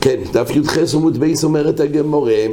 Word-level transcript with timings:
כן, 0.00 0.20
דף 0.32 0.50
י"ח 0.50 0.94
עמוד 0.94 1.18
בייס 1.18 1.44
אומרת 1.44 1.80
הגמורה, 1.80 2.44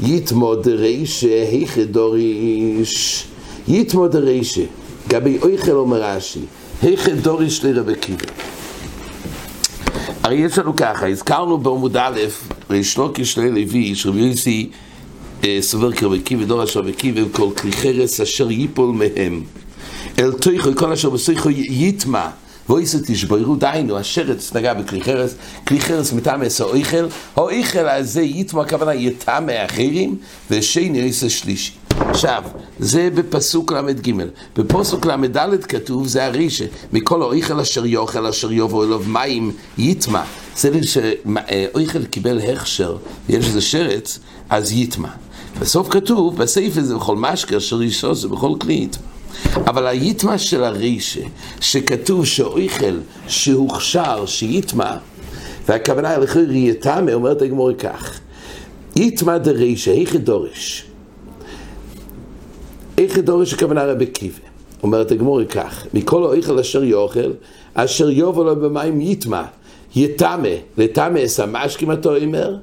יתמוד 0.00 0.68
רישה 0.68 1.48
היכא 1.50 1.84
דוריש, 1.84 3.26
יתמוד 3.68 4.16
רישה, 4.16 4.64
גבי 5.08 5.38
אויכל 5.42 5.70
אומר 5.70 6.02
רש"י, 6.02 6.40
היכא 6.82 7.14
דוריש 7.14 7.64
לרבי 7.64 7.92
עקיבא. 7.92 8.24
הרי 10.22 10.36
יש 10.36 10.58
לנו 10.58 10.76
ככה, 10.76 11.08
הזכרנו 11.08 11.58
בעמוד 11.58 11.96
א', 11.96 12.20
ריש 12.70 12.98
לוקיש 12.98 13.38
לוי, 13.38 13.94
שרבי 13.94 14.20
יוסי 14.20 14.70
סובר 15.60 15.92
כרבי 15.92 16.18
עקיבא, 16.18 16.44
דור 16.44 16.64
אשר 16.64 16.80
רבי 16.80 16.90
עקיבא, 16.90 17.20
כל 17.32 17.48
כלי 17.56 17.72
חרס 17.72 18.20
אשר 18.20 18.50
ייפול 18.50 18.90
מהם. 18.90 19.42
אל 20.20 20.32
תויכו, 20.32 20.70
כל 20.76 20.92
אשר 20.92 21.10
בסויכו 21.10 21.50
יטמע. 21.50 22.28
ואויסו 22.68 22.98
תשברו, 23.06 23.56
דיינו, 23.56 23.96
השרץ 23.96 24.54
נגע 24.54 24.74
בכלי 24.74 25.02
חרס, 25.02 25.34
כלי 25.68 25.80
חרס 25.80 26.12
מטעם 26.12 26.42
עשר 26.42 26.64
אויכל, 26.64 27.06
האויכל 27.36 27.88
הזה 27.88 28.22
יטמע, 28.22 28.62
הכוונה 28.62 28.94
יטמע 28.94 29.64
אחרים, 29.64 30.16
ושני 30.50 31.00
אויסו 31.02 31.30
שלישי. 31.30 31.72
עכשיו, 31.90 32.42
זה 32.78 33.08
בפסוק 33.14 33.72
ל"ג. 33.72 34.12
בפסוק 34.56 35.06
ל"ד 35.06 35.64
כתוב, 35.64 36.06
זה 36.06 36.24
הרישה, 36.26 36.64
מכל 36.92 37.22
האויכל 37.22 37.60
אשר 37.60 37.86
יאכל 37.86 38.26
אשר 38.26 38.52
יבוא 38.52 38.84
אליו 38.84 39.02
מים 39.06 39.52
יטמע. 39.78 40.22
זה 40.56 40.70
שאויכל 40.82 42.04
קיבל 42.04 42.40
הכשר, 42.40 42.96
יש 43.28 43.46
איזה 43.46 43.60
שרץ, 43.60 44.18
אז 44.50 44.72
יטמע. 44.72 45.08
בסוף 45.60 45.88
כתוב, 45.88 46.36
בסעיף 46.36 46.76
הזה, 46.76 46.94
בכל 46.94 47.16
משקה 47.16 47.56
אשר 47.56 47.82
ישו 47.82 48.14
זה 48.14 48.28
בכל 48.28 48.52
כלי 48.60 48.74
יטמע. 48.74 49.09
אבל 49.54 49.86
היטמע 49.86 50.38
של 50.38 50.64
הרישה, 50.64 51.20
שכתוב 51.60 52.26
שאויכל 52.26 52.98
שהוכשר, 53.28 54.26
שיטמע, 54.26 54.96
והכוונה 55.68 56.18
לכי 56.18 56.38
יטמע, 56.50 57.12
אומרת 57.14 57.42
הגמור 57.42 57.72
כך, 57.72 58.20
יטמע 58.96 59.38
דרישה, 59.38 59.92
איך 59.92 60.16
דורש? 60.16 60.84
איך 62.98 63.18
דורש 63.18 63.54
הכוונה 63.54 63.84
רבי 63.84 64.06
קיבה? 64.06 64.38
אומרת 64.82 65.10
הגמור 65.10 65.44
כך, 65.44 65.86
מכל 65.94 66.22
האויכל 66.24 66.58
אשר 66.58 66.84
יאכל, 66.84 67.32
אשר 67.74 68.10
יובו 68.10 68.44
לו 68.44 68.56
במים 68.56 69.00
יטמע, 69.00 69.42
לטמע 70.78 71.24
אס 71.24 71.40
המשקים 71.40 71.92
אתה 71.92 72.08
אומר? 72.08 72.56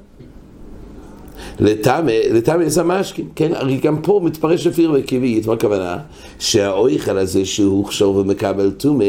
לטעמי 1.59 2.69
סמשקים, 2.69 3.25
כן? 3.35 3.51
הרי 3.53 3.77
גם 3.77 4.01
פה 4.01 4.21
מתפרש 4.23 4.67
אפילו 4.67 4.93
בקיבית, 4.93 5.47
מה 5.47 5.53
הכוונה? 5.53 5.97
שהאויכל 6.39 7.17
הזה 7.17 7.45
שהוא 7.45 7.85
חשוב 7.85 8.17
ומקבל 8.17 8.71
טומא, 8.71 9.05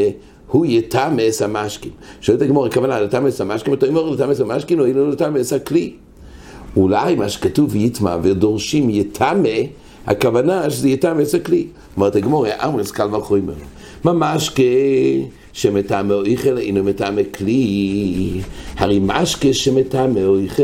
הוא 0.47 0.65
יטעמי 0.65 1.31
סמשקים. 1.31 1.91
שואלת 2.21 2.41
הגמור, 2.41 2.65
הכוונה 2.65 3.01
לטעמי 3.01 3.31
סמשקים, 3.31 3.73
אתה 3.73 3.87
אומר 3.87 4.09
לטעמי 4.09 4.35
סמשקים, 4.35 4.79
או 4.79 4.85
אילו 4.85 5.09
לטעמי 5.09 5.43
סכלי. 5.43 5.93
אולי 6.77 7.15
מה 7.15 7.29
שכתוב 7.29 7.75
יטמע 7.75 8.17
ודורשים 8.23 8.89
יטמא, 8.89 9.49
הכוונה 10.07 10.69
שזה 10.69 10.89
יטמא 10.89 11.25
סכלי. 11.25 11.67
אומרת 11.97 12.15
הגמור, 12.15 12.45
אמרס 12.65 12.91
קל 12.91 13.15
וחומר. 13.15 13.53
ממש 14.05 14.49
כ... 14.55 14.59
שמטעמי 15.53 16.13
אויכל 16.13 16.57
אינו 16.57 16.83
מטעמי 16.83 17.23
כלי, 17.37 18.41
הרי 18.77 18.99
משקה 19.03 19.53
שמטעמי 19.53 20.23
אויכל 20.23 20.63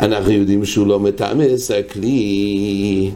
אנחנו 0.00 0.32
יודעים 0.32 0.64
שהוא 0.64 0.86
לא 0.86 1.00
מטעמס, 1.00 1.70
הכלי... 1.70 3.10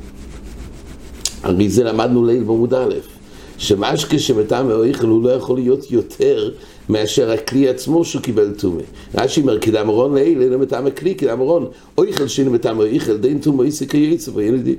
הרי 1.43 1.69
זה 1.69 1.85
למדנו 1.85 2.27
ליל 2.27 2.43
בעמוד 2.43 2.75
א', 2.75 2.95
שמשקה 3.59 4.19
שמטעמי 4.19 4.73
אויכל 4.73 5.07
הוא 5.07 5.23
לא 5.23 5.31
יכול 5.31 5.59
להיות 5.59 5.91
יותר 5.91 6.51
מאשר 6.89 7.31
הכלי 7.31 7.69
עצמו 7.69 8.05
שהוא 8.05 8.23
קיבל 8.23 8.53
טומא. 8.59 8.83
רש"י 9.15 9.41
אומר, 9.41 9.59
כי 9.59 9.71
דאמרון 9.71 10.15
ליל 10.15 10.43
אינו 10.43 10.59
מטעמי 10.59 10.91
כלי, 10.99 11.15
כי 11.17 11.27
דאמרון 11.27 11.67
אויכל 11.99 12.27
שאינו 12.27 12.51
מטעמי 12.51 12.81
אויכל, 12.81 13.17
דין 13.17 13.39
טומא 13.39 13.63
איסי 13.63 13.89
כייצא 13.89 14.31
וילדים. 14.35 14.77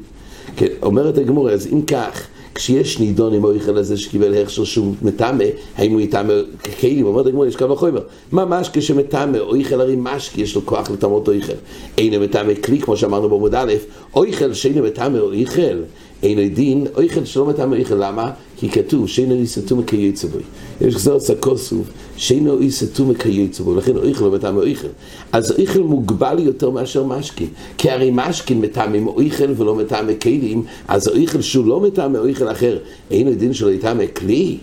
כן, 0.56 0.68
אומרת 0.82 1.18
הגמורה, 1.18 1.52
אז 1.52 1.68
אם 1.74 1.82
כך, 1.82 2.28
כשיש 2.56 3.00
נידון 3.00 3.34
עם 3.34 3.46
האויכל 3.46 3.78
הזה 3.78 3.98
שקיבל 3.98 4.42
הכשר 4.42 4.64
שהוא 4.64 4.96
מטמא, 5.02 5.46
האם 5.76 5.92
הוא 5.92 6.02
יטמא 6.02 6.34
ככלים? 6.64 7.06
אומרת 7.06 7.26
הגמור, 7.26 7.46
יש 7.46 7.56
כמה 7.56 7.76
חומר. 7.76 8.02
ממש 8.32 8.70
כשמטמא, 8.74 9.38
אויכל 9.38 9.82
הרי 9.82 9.96
משקי, 9.98 10.42
יש 10.42 10.56
לו 10.56 10.66
כוח 10.66 10.92
לטמאות 10.92 11.28
אויכל. 11.28 11.54
אינו 11.98 12.20
מטמא 12.20 12.54
כלי, 12.54 12.80
כמו 12.80 12.98
שאמרנו 12.98 13.30
בעמוד 13.30 13.56
א', 13.56 13.74
אויכל 14.16 14.54
שאינו 14.54 14.84
מטמא 14.84 15.18
אויכל. 15.18 15.78
אינו 16.24 16.42
דין, 16.54 16.88
אויכל 16.96 17.26
שלא 17.26 17.46
מטמא 17.46 17.76
אויכל, 17.76 17.96
למה? 17.96 18.32
כי 18.58 18.70
כתוב 18.70 19.08
שאינו 19.08 19.36
יסתום 19.36 19.84
כיוצא 19.84 20.28
בוי. 20.28 20.42
יש 20.82 20.96
גזר 20.96 21.20
סקוסוב, 21.20 21.90
שאינו 22.18 22.64
יסתום 22.64 23.14
כיוצא 23.14 23.64
בוי, 23.64 23.78
לכן 23.78 23.98
אויכל 23.98 24.26
לא 24.26 24.32
מטמא 24.32 24.60
אויכל. 24.60 24.88
אז 25.32 25.52
אויכל 25.52 25.80
מוגבל 25.80 26.40
יותר 26.40 26.70
מאשר 26.70 27.04
משקין, 27.04 27.48
כי 27.78 27.90
הרי 27.90 28.12
משקין 28.14 28.62
מטמאים 28.62 29.08
אויכל 29.08 29.54
ולא 29.58 29.76
מטמא 29.76 30.14
כלים, 30.22 30.64
אז 30.88 31.08
אויכל 31.08 31.42
שהוא 31.42 31.66
לא 31.66 31.80
מטמא 31.80 32.18
אויכל 32.18 32.52
אחר, 32.52 32.78
אינו 33.12 33.34
דין 33.34 33.54
שלא 33.54 33.72
יטמא 33.72 34.06
כלי. 34.16 34.58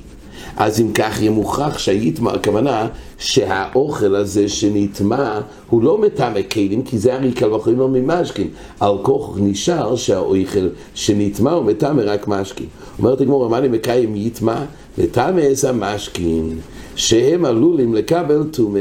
אז 0.57 0.81
אם 0.81 0.93
כך 0.93 1.21
יהיה 1.21 1.31
מוכרח 1.31 1.79
שהיטמע, 1.79 2.33
הכוונה 2.33 2.89
שהאוכל 3.19 4.15
הזה 4.15 4.49
שנטמע 4.49 5.41
הוא 5.71 5.83
לא 5.83 5.99
מטמא 5.99 6.43
כלים, 6.53 6.83
כי 6.83 6.99
זה 6.99 7.15
הרי 7.15 7.33
קל 7.33 7.53
וחומר 7.53 7.87
ממשקין. 7.87 8.49
על 8.81 8.95
כוח 9.03 9.37
נשאר 9.37 9.97
שהאוכל 9.97 10.69
שנטמע 10.95 11.53
הוא 11.53 11.65
מטמא 11.65 12.03
רק 12.07 12.29
משקין. 12.29 12.67
אומרת 12.99 13.21
הגמור, 13.21 13.49
מה 13.49 13.59
אני 13.59 13.69
מקיים 13.69 14.17
יטמע? 14.17 14.65
לטמא 14.99 15.41
איזה 15.41 15.73
משקין, 15.73 16.59
שהם 16.97 17.45
עלולים 17.45 17.95
לקבל 17.95 18.45
טומא. 18.51 18.81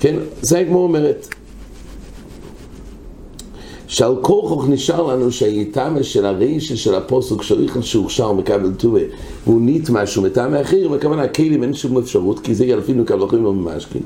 כן, 0.00 0.16
זה 0.42 0.58
הגמור 0.58 0.82
אומרת. 0.82 1.28
שעל 3.88 4.14
כורכוך 4.20 4.68
נשאר 4.68 5.02
לנו 5.02 5.32
שהיטמא 5.32 6.02
של 6.02 6.26
הרישה 6.26 6.76
של 6.76 6.94
הפוסק 6.94 7.42
שאויכל 7.42 7.82
שהוכשר 7.82 8.32
מקבל 8.32 8.72
טובה 8.72 9.00
והוא 9.46 9.60
נטמע 9.64 10.06
שהוא 10.06 10.24
מטעמא 10.24 10.60
אחר, 10.60 10.88
בכוונה 10.88 11.22
הכלים 11.22 11.62
אין 11.62 11.74
שום 11.74 11.98
אפשרות 11.98 12.40
כי 12.40 12.54
זה 12.54 12.66
ילפינו 12.66 13.06
כבלכים 13.06 13.44
לא 13.44 13.52
ממשכין. 13.52 14.02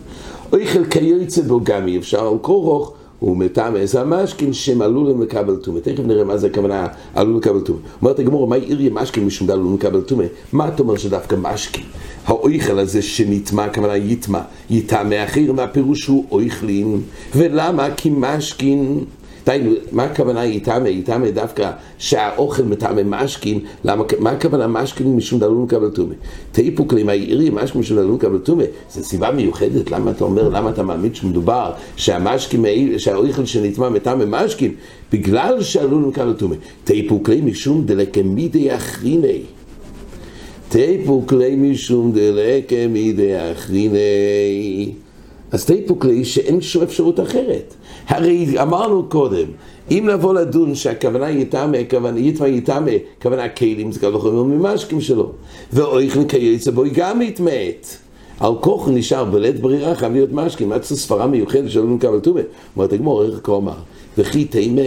אויכל 0.52 0.84
כיוצא 0.84 1.42
בו 1.42 1.60
גם 1.64 1.88
אי 1.88 1.98
אפשר 1.98 2.28
על 2.28 2.38
כורכוך 2.40 2.92
הוא 3.18 3.36
מטעם 3.36 3.76
איזה 3.76 4.00
המשכין 4.00 4.52
שהם 4.52 4.82
עלולים 4.82 5.22
לקבל 5.22 5.56
טומא. 5.56 5.80
תכף 5.80 6.02
נראה 6.06 6.24
מה 6.24 6.36
זה 6.36 6.46
הכוונה 6.46 6.86
עלול 7.14 7.36
לקבל 7.36 7.60
טומא. 7.60 7.78
אומרת 8.02 8.18
הגמור, 8.18 8.46
מה 8.46 8.56
עיר 8.56 8.92
משכין 8.94 9.24
משום 9.24 9.46
דלול 9.46 9.74
לקבל 9.74 10.00
טומא? 10.00 10.24
מה 10.52 10.68
אתה 10.68 10.82
אומר 10.82 10.96
שדווקא 10.96 11.36
משכין? 11.42 11.84
האויכל 12.26 12.78
הזה 12.78 13.02
שנטמע, 13.02 13.64
הכוונה 13.64 13.96
יטמע, 13.96 14.40
יטמע 14.70 15.24
אחר, 15.24 15.52
מהפירוש 15.52 16.06
הוא 16.06 16.24
אויכלין. 16.30 17.00
ולמה? 17.36 17.88
כי 17.96 18.10
משכין 18.10 19.04
דיינו, 19.46 19.70
מה 19.92 20.04
הכוונה 20.04 20.44
יטמא? 20.46 20.88
יטמא 20.88 21.30
דווקא 21.30 21.70
שהאוכל 21.98 22.62
מטעמי 22.62 23.02
משכין, 23.04 23.60
למה, 23.84 24.04
מה 24.18 24.30
הכוונה 24.30 24.66
משכין 24.66 25.16
משום 25.16 25.40
דלול 25.40 25.62
מקבל 25.62 25.90
טומא? 25.90 26.14
תיפוק 26.52 26.90
כלי 26.90 27.02
מהעירי 27.02 27.50
משכין 27.50 27.80
משום 27.80 27.96
דלול 27.96 28.14
מקבל 28.14 28.38
טומא, 28.38 28.64
זו 28.90 29.04
סיבה 29.04 29.30
מיוחדת, 29.30 29.90
למה 29.90 30.10
אתה 30.10 30.24
אומר, 30.24 30.48
למה 30.48 30.70
אתה 30.70 30.82
מאמין 30.82 31.14
שמדובר 31.14 31.72
שהמשכין, 31.96 32.64
שהאוכל 32.98 33.44
שנטמע 33.44 33.88
מטעמי 33.88 34.24
משכין, 34.28 34.74
בגלל 35.12 35.62
שעלול 35.62 36.02
מקבל 36.02 36.32
טומא. 36.32 36.56
תיפוק 36.84 37.26
כלי 37.26 37.40
משום 37.40 37.84
דלקמידי 37.84 38.76
אחריני. 38.76 39.42
תיפוק 40.68 41.28
כלי 41.28 41.56
משום 41.56 42.12
דלקמידי 42.12 43.52
אחריני. 43.52 44.92
אז 45.52 45.64
תיפוק 45.64 46.04
לי 46.04 46.24
שאין 46.24 46.60
שום 46.60 46.82
אפשרות 46.82 47.20
אחרת. 47.20 47.74
הרי 48.08 48.60
אמרנו 48.62 49.04
קודם, 49.08 49.46
אם 49.90 50.08
נבוא 50.12 50.34
לדון 50.34 50.74
שהכוונה 50.74 51.30
יטמא, 51.30 51.76
יטמא 52.16 52.46
יטמא, 52.46 52.90
הכוונה 53.18 53.48
כלים, 53.48 53.92
זה 53.92 54.00
כבר 54.00 54.10
לא 54.10 54.44
ממשקים 54.44 55.00
שלו. 55.00 55.32
ואויכן 55.72 56.28
כייצא 56.28 56.70
בוי 56.70 56.90
גם 56.90 57.22
יטמאת. 57.22 57.86
על 58.40 58.52
כוח 58.60 58.88
נשאר 58.88 59.24
בלית 59.24 59.60
ברירה 59.60 59.94
חייב 59.94 60.12
להיות 60.12 60.32
משקים, 60.32 60.72
עד 60.72 60.82
ספרה 60.82 61.26
מיוחדת 61.26 61.70
שלא 61.70 61.84
נקבל 61.84 62.20
טומא. 62.20 62.40
אומרת 62.76 62.92
הגמור, 62.92 63.24
איך 63.24 63.40
כה 63.42 63.56
אמר? 63.56 63.72
וכי 64.18 64.44
תימא 64.44 64.82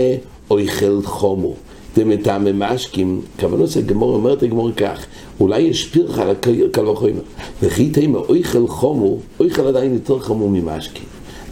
אויכל 0.51 1.01
חומו. 1.03 1.53
דמטעמי 1.95 2.51
משקים, 2.53 3.21
כוונות 3.39 3.69
זה 3.69 3.81
גמור, 3.81 4.15
אומרת 4.15 4.43
הגמור 4.43 4.71
כך, 4.71 5.05
אולי 5.39 5.59
יש 5.59 5.85
פרחה 5.85 6.23
על 6.23 6.35
קל 6.71 6.87
וחומר. 6.87 7.21
וכי 7.63 7.89
תימא 7.89 8.17
אויכל 8.17 8.67
חומו, 8.67 9.17
אויכל 9.39 9.67
עדיין 9.67 9.93
יותר 9.93 10.19
חמור 10.19 10.49
ממשקים. 10.49 11.03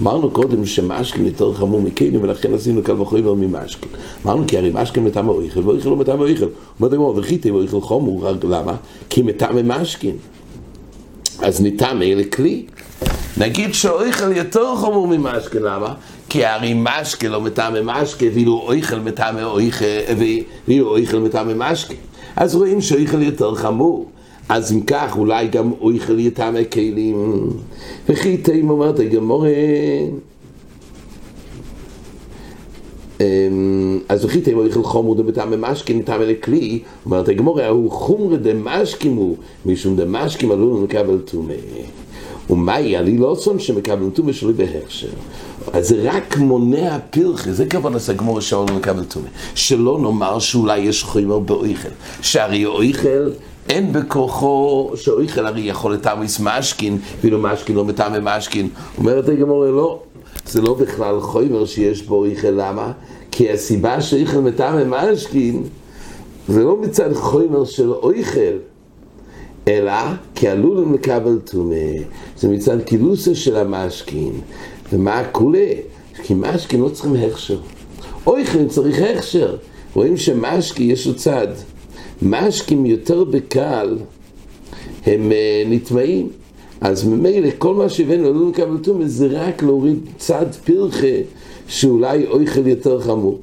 אמרנו 0.01 0.31
קודם 0.31 0.66
שמשקים 0.66 1.25
יותר 1.25 1.54
חמור 1.54 1.81
מכלים 1.81 2.24
ולכן 2.24 2.54
עשינו 2.54 2.84
קל 2.84 3.01
וחומר 3.01 3.34
ממשקים. 3.34 3.92
אמרנו 4.25 4.44
כי 4.48 4.57
הרי 4.57 4.72
משקים 4.74 5.06
מטעם 5.06 5.30
אויכל 5.30 5.60
ואויכל 5.60 5.90
לא 5.90 5.95
מטעם 5.95 6.19
אויכל. 6.19 6.45
אומרת 6.80 6.94
הגמור, 6.94 7.13
וכי 7.18 7.38
תימא 7.38 7.56
אויכל 7.56 7.81
חומו, 7.81 8.24
למה? 8.44 8.75
כי 9.10 9.22
מטעם 9.22 9.68
משקים. 9.68 10.16
אז 11.40 11.62
נטעם 11.62 12.01
אלה 12.01 12.24
כלי. 12.24 12.66
נגיד 13.38 13.74
שאויכל 13.74 14.38
יותר 14.38 14.75
חמור 14.75 15.07
ממשקה, 15.07 15.60
למה? 15.60 15.94
כי 16.29 16.45
הרי 16.45 16.73
משקה 16.75 17.27
לא 17.27 17.41
מטעמי 17.41 17.79
משקה, 17.83 18.25
ואילו 18.33 18.61
אויכל 18.67 18.99
מטעמי 18.99 19.43
אויכל, 19.43 19.85
ואילו 20.67 20.89
אויכל 20.89 21.19
מטעמי 21.19 21.53
משקה. 21.57 21.93
אז 22.35 22.55
רואים 22.55 22.81
שאויכל 22.81 23.21
יותר 23.21 23.55
חמור. 23.55 24.09
אז 24.49 24.71
אם 24.71 24.81
כך, 24.81 25.17
אולי 25.17 25.47
גם 25.47 25.71
אויכל 25.81 26.19
יטמא 26.19 26.63
כלים. 26.63 27.49
וכי 28.09 28.37
תאים 28.37 28.69
אומרת 28.69 28.99
הגמורה 28.99 29.49
אמ, 33.21 33.99
אז 34.09 34.25
וכי 34.25 34.41
תימו 34.41 34.65
יכל 34.65 34.83
חומר 34.83 35.13
דבטעם 35.13 35.61
משכין 35.61 36.01
טעם 36.01 36.21
לכלי, 36.21 36.79
אומרת 37.05 37.29
הגמורה, 37.29 37.67
הוא 37.67 37.91
חומר 37.91 38.35
דמשכים 38.35 39.15
הוא, 39.15 39.37
משום 39.65 39.95
דמשכים 39.95 40.51
עלול 40.51 40.83
לקבל 40.83 41.19
טומא. 41.19 41.53
ומאי 42.50 42.95
עלי 42.98 43.18
לא 43.18 43.36
צאן 43.40 43.60
שמקבל 43.60 44.10
טומא 44.10 44.34
שלוי 44.34 44.54
בהכשר. 44.54 45.07
אז 45.74 45.88
זה 45.88 46.12
רק 46.12 46.38
מונע 46.38 46.98
פרחה, 47.10 47.51
זה 47.51 47.66
כוון 47.72 47.95
עשה 47.95 48.13
גמור 48.13 48.40
שעול 48.40 48.72
מקבל 48.72 49.04
טומא. 49.04 49.28
שלא 49.56 50.00
נאמר 50.01 50.40
שאולי 50.40 50.80
יש 50.80 51.04
חומר 51.04 51.40
באויכל. 51.40 51.90
שהרי 52.22 52.66
אויכל 52.66 53.30
אין 53.69 53.94
בכוחו 53.94 54.92
שאויכל 54.95 55.45
הרי 55.45 55.62
יכול 55.62 55.94
לטעמיס 55.94 56.40
משכין, 56.40 56.98
ואילו 57.22 57.40
משכין 57.40 57.75
לא 57.75 57.86
מטעמי 57.86 58.18
משכין. 58.22 58.69
אומרת 58.98 59.30
הגמור 59.30 59.66
לא. 59.66 60.00
זה 60.48 60.62
לא 60.62 60.74
בכלל 60.74 61.19
חומר 61.22 61.66
שיש 61.66 62.01
בו 62.01 62.25
איכל, 62.25 62.48
למה? 62.48 62.92
כי 63.31 63.51
הסיבה 63.51 64.01
שאיכל 64.01 64.40
מטעם 64.40 64.94
משכין 64.94 65.63
זה 66.48 66.63
לא 66.63 66.78
מצד 66.81 67.13
חומר 67.13 67.66
של 67.66 67.92
אויכל, 67.92 68.57
אלא 69.68 69.94
כי 70.36 70.48
עלולים 70.48 70.94
לקבל 70.94 71.39
טומא, 71.39 71.75
זה 72.38 72.50
מצד 72.50 72.81
קילוסה 72.81 73.36
של 73.36 73.56
המשכין. 73.56 74.31
ומה 74.94 75.19
הכולה? 75.19 75.68
כי 76.24 76.33
משכין 76.38 76.81
לא 76.81 76.89
צריכים 76.89 77.15
הכשר. 77.15 77.60
אויכל 78.27 78.68
צריך 78.68 79.01
הכשר. 79.01 79.56
רואים 79.94 80.18
שמשכי 80.18 80.83
יש 80.83 81.07
לו 81.07 81.15
צד. 81.15 81.48
משקים 82.21 82.86
יותר 82.86 83.24
בקל 83.24 83.98
הם 85.06 85.31
uh, 85.31 85.69
נטמעים. 85.69 86.30
אז 86.81 87.07
ממילא 87.07 87.50
כל 87.57 87.75
מה 87.75 87.89
שהבאנו 87.89 88.33
לא 88.33 88.50
לקבל 88.50 88.77
טומאה 88.77 89.07
זה 89.07 89.27
רק 89.31 89.63
להוריד 89.63 90.00
צד 90.18 90.45
פרחה 90.66 91.18
שאולי 91.68 92.27
אויכל 92.27 92.68
יותר 92.68 93.01
חמור. 93.01 93.39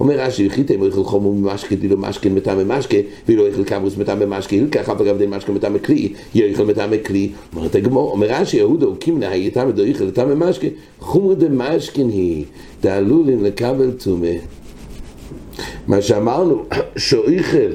אומר 0.00 0.20
רש"י, 0.20 0.42
יחיתה 0.42 0.74
אם 0.74 0.80
אויכל 0.80 1.04
חומר 1.04 1.30
ממשקה 1.30 1.74
דילו 1.74 1.96
משקה 1.96 2.28
מטעמי 2.28 2.62
משקה, 2.66 2.96
ואילו 3.28 3.42
אויכל 3.42 3.64
כברוס 3.64 3.96
מטעמי 3.96 4.24
משקה, 4.28 4.56
הילקח 4.56 4.88
אף 4.88 5.00
אגב 5.00 5.18
דין 5.18 5.30
משקה 5.30 5.52
מטעמי 5.52 5.78
כלי, 5.80 6.12
יאכל 6.34 6.64
מטעמי 6.64 6.96
כלי. 7.06 7.30
אומרת 7.56 7.74
הגמור, 7.74 8.10
אומר 8.10 8.26
רש"י, 8.30 8.56
יהודו 8.56 8.96
קימנה 8.96 9.28
הייתם 9.28 9.70
דאויכל 9.70 10.04
לטעמי 10.04 10.34
משקה, 10.36 10.66
חומר 11.00 11.34
דמשקין 11.34 12.08
היא, 12.08 12.44
דעלולים 12.82 13.44
לקבל 13.44 13.90
טומאה. 13.90 14.36
מה 15.86 16.02
שאמרנו, 16.02 16.64
שאויכל 16.96 17.72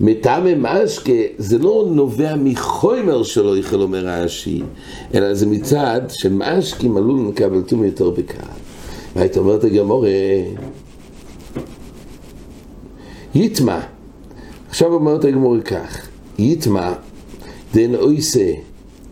מטעמי 0.00 0.54
משקה 0.58 1.12
זה 1.38 1.58
לא 1.58 1.88
נובע 1.90 2.34
מחומר 2.36 3.22
שלא 3.22 3.58
יכל 3.58 3.80
אומר 3.80 4.06
רש"י, 4.06 4.62
אלא 5.14 5.34
זה 5.34 5.46
מצד 5.46 6.00
שמשקים 6.08 6.96
עלול 6.96 7.28
לקבל 7.28 7.62
טומאה 7.62 7.86
יותר 7.86 8.10
בקהל. 8.10 8.61
והיית 9.16 9.36
אומרת 9.36 9.64
הגמורה, 9.64 10.08
יטמע, 13.34 13.80
עכשיו 14.68 14.94
אומרת 14.94 15.24
הגמורה 15.24 15.60
כך, 15.60 16.08
יטמע 16.38 16.92
דן 17.74 17.94
אויסה, 17.94 18.52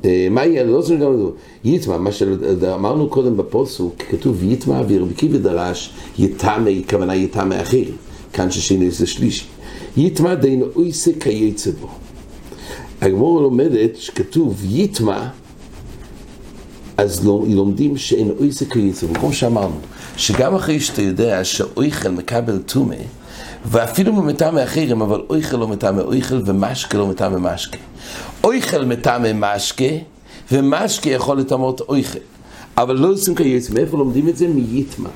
אה, 0.04 0.28
מה 0.30 0.46
יהיה, 0.46 0.64
לא 0.64 0.82
זוכר 0.82 0.94
גם 0.96 1.30
יטמע, 1.64 1.98
מה 1.98 2.12
שאמרנו 2.12 3.08
קודם 3.08 3.36
בפוסוק, 3.36 3.94
כתוב 4.10 4.44
יטמע 4.44 4.82
וירבקי 4.88 5.28
ודרש 5.32 5.92
יטמא, 6.18 6.70
כוונה 6.90 7.14
יטמא 7.14 7.62
אחר, 7.62 7.84
כאן 8.32 8.50
ששינו 8.50 8.90
זה 8.90 9.06
שלישי. 9.06 9.46
יטמע 9.96 10.34
דין 10.34 10.62
אויסה 10.76 11.10
כייצא 11.20 11.70
בו. 11.80 11.88
הגמור 13.00 13.40
לומדת 13.40 13.96
שכתוב 13.96 14.64
יטמע, 14.70 15.28
אז 17.00 17.24
לומדים 17.24 17.96
שאין 17.96 18.30
אויסה 18.38 18.64
כייצא 18.64 19.06
בו. 19.06 19.14
כמו 19.14 19.32
שאמרנו, 19.32 19.74
שגם 20.16 20.54
אחרי 20.54 20.80
שאתה 20.80 21.02
יודע 21.02 21.44
שאויכל 21.44 22.08
מקבל 22.08 22.58
טומא, 22.58 22.96
ואפילו 23.66 24.12
מטעמי 24.12 24.64
אחרים, 24.64 25.02
אבל 25.02 25.22
אויכל 25.30 25.56
לא 25.56 25.68
מטעמי 25.68 26.00
אויכל 26.00 26.42
ומשקה 26.46 26.98
לא 26.98 27.06
מטעמי 27.06 27.36
משקה. 27.40 27.78
אויכל 28.44 28.84
מטעמי 28.84 29.28
משקה, 29.34 29.84
ומשקה 30.52 31.10
יכול 31.10 31.38
לטמות 31.38 31.80
אויכל. 31.80 32.18
אבל 32.76 32.96
לא 32.96 33.08
עושים 33.12 33.34
כייצא, 33.34 33.74
מאיפה 33.74 33.98
לומדים 33.98 34.28
את 34.28 34.36
זה? 34.36 34.48
מיטמע. 34.48 35.08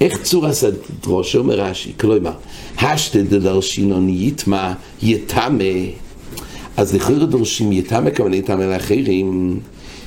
איך 0.00 0.22
צור 0.22 0.46
עשה 0.46 0.68
דרושה, 1.02 1.38
אומר 1.38 1.60
רש"י, 1.60 1.92
כלומר, 2.00 2.32
השתא 2.78 3.22
דדרשינון 3.22 4.08
יטמע 4.08 4.72
יטמא, 5.02 5.64
אז 6.76 6.94
לכאורה 6.94 7.26
דורשים 7.26 7.72
יטמא 7.72 8.10
כמובן 8.10 8.34
יטמא 8.34 8.62
לאחרים, 8.62 9.60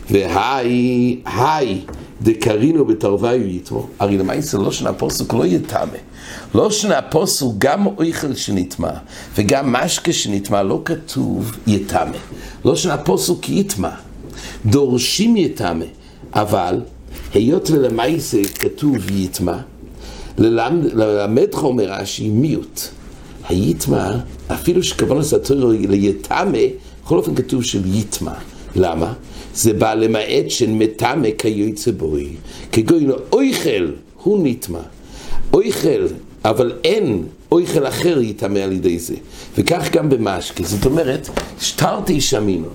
והי, 0.09 1.19
היי, 1.25 1.81
דקרינו 2.21 2.86
בתרוויו 2.86 3.48
יטמו, 3.48 3.88
הרי 4.00 4.18
למעשה 4.18 4.57
לא 4.57 4.71
שנה 4.71 4.94
פוסוק 4.94 5.33
לא 5.33 5.45
יטמא, 5.45 5.98
לא 6.56 6.71
שנה 6.71 7.01
פוסוק 7.01 7.56
גם 7.57 7.88
אויכל 7.88 8.36
שנטמע 8.36 8.92
וגם 9.36 9.74
משקה 9.74 10.13
שנטמע 10.13 10.63
לא 10.63 10.81
כתוב 10.86 11.57
יטמא, 11.68 12.18
לא 12.65 12.75
שנה 12.75 12.98
פוסוק 12.98 13.50
יטמע, 13.50 13.89
דורשים 14.65 15.38
יטמא, 15.38 15.86
אבל 16.33 16.81
היות 17.33 17.69
ולמעשה 17.71 18.38
כתוב 18.59 19.12
יטמע, 19.12 19.57
ללמד 20.38 21.54
חומר 21.54 21.92
רש"י 21.92 22.30
מיעוט. 22.30 22.81
היטמע, 23.50 24.12
אפילו 24.48 24.83
שכוון 24.83 25.18
הסתירו 25.18 25.71
ליטמא, 25.71 26.59
בכל 27.04 27.18
אופן 27.18 27.36
כתוב 27.36 27.63
של 27.63 27.95
יטמע. 27.95 28.33
למה? 28.75 29.13
זה 29.57 29.74
בא 29.74 29.94
למעט 29.94 30.50
של 30.50 30.69
מטמא 30.69 31.27
כיוצא 31.38 31.92
בוי. 31.92 32.30
כגוי 32.71 33.07
אויכל, 33.31 33.92
הוא 34.24 34.39
נטמע. 34.44 34.80
אויכל, 35.54 36.07
אבל 36.45 36.71
אין 36.83 37.24
אויכל 37.51 37.88
אחר 37.88 38.21
יטמא 38.21 38.59
על 38.59 38.71
ידי 38.71 39.00
זה. 39.00 39.15
וכך 39.57 39.92
גם 39.92 40.09
במשקה. 40.09 40.63
זאת 40.63 40.86
אומרת, 40.86 41.30
שטרתי 41.62 42.21
שמינו. 42.21 42.68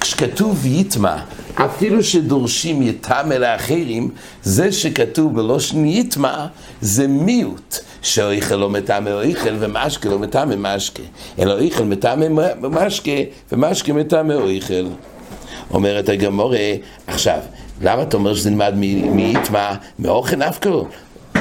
כשכתוב 0.00 0.66
יטמע, 0.66 1.16
אפילו 1.54 2.02
שדורשים 2.02 2.82
יטמא 2.82 3.34
לאחרים, 3.34 4.10
זה 4.42 4.72
שכתוב 4.72 5.34
בלושן 5.34 5.84
יטמע 5.84 6.46
זה 6.80 7.08
מיעוט. 7.08 7.76
שאויכל 8.02 8.56
לא 8.56 8.70
מטמא 8.70 9.10
אויכל 9.10 9.54
ומשקה 9.60 10.08
לא 10.08 10.18
מטמא 10.18 10.54
משקה. 10.56 11.02
אלא 11.38 11.52
אויכל 11.52 11.84
מטמא 11.84 12.26
משקה 12.60 13.10
ומשקה 13.52 13.92
מטמא 13.92 14.32
אויכל. 14.32 14.84
אומרת 15.70 16.08
הגמורה, 16.08 16.72
עכשיו, 17.06 17.38
למה 17.82 18.02
אתה 18.02 18.16
אומר 18.16 18.34
שזה 18.34 18.50
נלמד 18.50 18.74
מיטמע? 19.12 19.74
מאוכל 19.98 20.36
נפקו? 20.36 20.86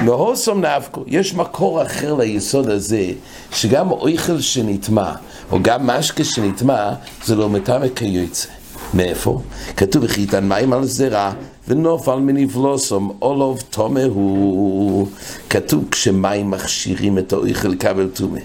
מהוסום 0.01 0.65
נפקו. 0.65 1.03
יש 1.08 1.34
מקור 1.34 1.82
אחר 1.82 2.13
ליסוד 2.13 2.70
הזה, 2.70 3.12
שגם 3.51 3.92
אויכל 3.92 4.42
שנטמע, 4.42 5.12
או 5.51 5.60
גם 5.62 5.88
משקה 5.88 6.24
שנטמע, 6.24 6.92
זה 7.25 7.36
לא 7.36 7.50
מטמא 7.50 7.88
כיוצא. 7.96 8.48
מאיפה? 8.94 9.42
כתוב 9.77 10.03
וחיתן 10.03 10.50
מים 10.50 10.74
על 10.74 10.86
זרע 10.86 11.32
ונופל 11.68 12.15
מנבלוסום 12.15 13.18
אולוב 13.22 13.63
תומה 13.70 14.03
הוא 14.03 15.08
כתוב 15.50 15.84
כשמים 15.92 16.51
מכשירים 16.51 17.18
את 17.18 17.34
האויכל 17.34 17.68
לקבל 17.68 18.08
טומא 18.13 18.39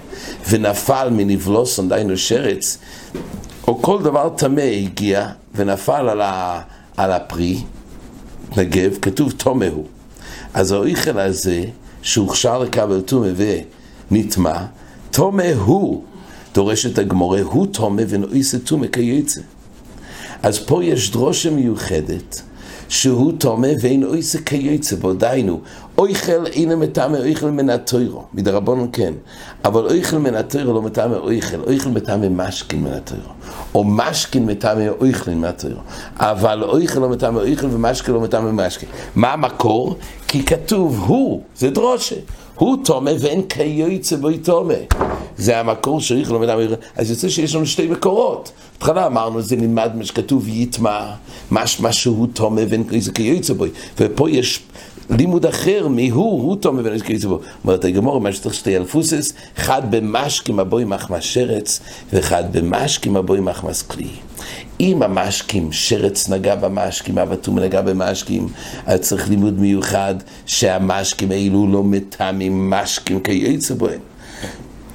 ונפל 0.48 1.08
מנבלוסום 1.12 1.88
דיינו 1.88 2.16
שרץ 2.16 2.78
או 3.68 3.82
כל 3.82 4.02
דבר 4.02 4.28
טמא 4.28 4.60
הגיע 4.60 5.28
ונפל 5.54 6.08
על, 6.08 6.20
ה, 6.20 6.60
על 6.96 7.12
הפרי 7.12 7.62
נגב 8.56 8.96
כתוב 9.02 9.32
תומה 9.32 9.66
הוא 9.68 9.84
אז 10.54 10.72
האויכל 10.72 11.18
הזה 11.18 11.64
שהוכשר 12.02 12.58
לקבל 12.58 13.00
טומא 13.00 13.28
ונטמע 14.10 14.64
תומה 15.10 15.52
הוא 15.64 16.02
דורש 16.54 16.86
את 16.86 16.98
הגמורה 16.98 17.40
הוא 17.42 17.66
תומה 17.66 18.02
ונאיסה 18.08 18.58
טומא 18.58 18.86
כיוצא 18.86 19.40
אז 20.42 20.58
פה 20.58 20.84
יש 20.84 21.10
דרושה 21.10 21.50
מיוחדת, 21.50 22.42
שהוא 22.88 23.32
תומה 23.38 23.68
ואין 23.80 24.04
אויסה 24.04 24.38
כיוצא 24.38 24.96
בו, 24.96 25.12
דהיינו, 25.12 25.60
אויכל 25.98 26.46
אינו 26.46 26.76
מטעמי 26.76 27.18
אויכל 27.18 27.50
מן 27.50 27.70
התוירו, 27.70 28.24
מדרבנון 28.34 28.88
כן, 28.92 29.12
אבל 29.64 29.86
אויכל 29.86 30.18
מן 30.18 30.34
התוירו 30.34 30.72
לא 30.72 30.82
מטעמי 30.82 31.16
אויכל, 31.16 31.60
אויכל 31.60 31.90
מטעמי 31.90 32.26
משכין 32.30 32.82
מן 32.82 32.92
התוירו, 32.92 33.32
או 33.74 33.84
משכין 33.84 34.46
מטעמי 34.46 34.88
אויכל 34.88 35.30
מן 35.30 35.44
התוירו, 35.44 35.80
אבל 36.16 36.62
אויכל 36.62 37.00
לא 37.00 37.08
מטעמי 37.08 37.38
אויכל 37.38 37.66
ומשכין 37.66 38.14
לא 38.14 38.20
מטעמי 38.20 38.50
משכין. 38.52 38.88
מה 39.14 39.32
המקור? 39.32 39.96
כי 40.28 40.44
כתוב 40.44 41.04
הוא, 41.06 41.42
זה 41.56 41.70
דרושה. 41.70 42.16
הוא 42.58 42.76
תומה 42.84 43.10
ואין 43.20 43.42
כיוצא 43.48 44.16
בו 44.16 44.28
תומה. 44.42 44.74
זה 45.36 45.60
המקור 45.60 46.00
לא 46.30 46.40
מטעמי 46.40 46.62
אויכל. 46.62 46.74
אז 46.96 47.10
יוצא 47.10 47.28
שיש 47.28 47.54
לנו 47.54 47.66
שתי 47.66 47.88
מקורות. 47.88 48.52
בהתחלה 48.72 49.06
אמרנו, 49.06 49.42
זה 49.42 49.56
נלמד 49.56 49.90
מה 49.94 50.04
שכתוב 50.04 50.48
יטמע, 50.48 51.10
משהו 51.50 52.26
תומה 52.26 52.60
ואין 52.68 52.84
כיוצא 53.14 53.54
בו. 53.54 53.64
ופה 53.98 54.30
יש 54.30 54.60
לימוד 55.10 55.46
אחר, 55.46 55.88
מיהו, 55.88 56.20
הוא 56.20 56.56
תום 56.56 56.76
מבין 56.76 56.92
איזה 56.92 57.28
בו. 57.28 57.40
אומרת 57.64 57.84
הגמור, 57.84 58.20
מה 58.20 58.32
שצריך 58.32 58.54
שתי 58.54 58.76
אלפוסס, 58.76 59.32
אחד 59.58 59.82
במשקים 59.90 60.60
הבוי 60.60 60.84
מחמס 60.84 61.24
שרץ, 61.24 61.80
ואחד 62.12 62.56
במשקים 62.56 63.16
הבוי 63.16 63.40
מחמס 63.40 63.82
כלי. 63.82 64.08
אם 64.80 65.02
המשקים, 65.02 65.72
שרץ 65.72 66.28
נגע 66.28 66.54
במשקים, 66.54 67.18
אבא 67.18 67.36
תום 67.36 67.58
נגע 67.58 67.80
במשקים, 67.80 68.48
אז 68.86 69.00
צריך 69.00 69.28
לימוד 69.28 69.58
מיוחד 69.60 70.14
שהמשקים 70.46 71.30
האלו 71.30 71.66
לא 71.72 71.84
מטעמים 71.84 72.70
משקים 72.70 73.20
כיוצא 73.20 73.74
בוהם. 73.74 74.00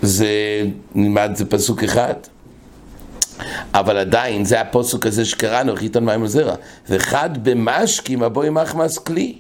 זה 0.01 0.27
נלמד, 0.95 1.31
זה 1.36 1.45
פסוק 1.45 1.83
אחד. 1.83 2.13
אבל 3.74 3.98
עדיין, 3.98 4.45
זה 4.45 4.62
הפוסק 4.62 5.05
הזה 5.05 5.25
שקראנו, 5.25 5.75
חיתון 5.75 6.05
מים 6.05 6.24
וזרע. 6.24 6.55
ואחד 6.89 7.29
במשקים 7.43 8.24
הבוי 8.24 8.50
מחמס 8.50 8.98
כלי. 8.98 9.36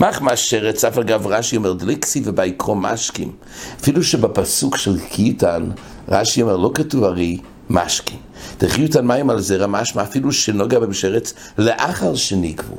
מחמס 0.00 0.38
שרץ, 0.38 0.84
אף 0.84 0.98
אגב 0.98 1.26
רש"י 1.26 1.56
אומר 1.56 1.72
דליקסי 1.72 2.22
ובעיקרו 2.24 2.74
משקים. 2.74 3.32
אפילו 3.80 4.02
שבפסוק 4.02 4.76
של 4.76 4.98
קיטן, 5.00 5.70
רש"י 6.08 6.42
אומר, 6.42 6.56
לא 6.56 6.70
כתוב 6.74 7.04
הרי 7.04 7.38
משקים. 7.70 8.18
דחיותן 8.60 9.06
מים 9.06 9.30
על 9.30 9.40
זרע 9.40 9.66
משמע 9.66 10.02
אפילו 10.02 10.32
שנוגע 10.32 10.78
במשרץ 10.78 11.34
לאחר 11.58 12.14
שנקבו. 12.14 12.76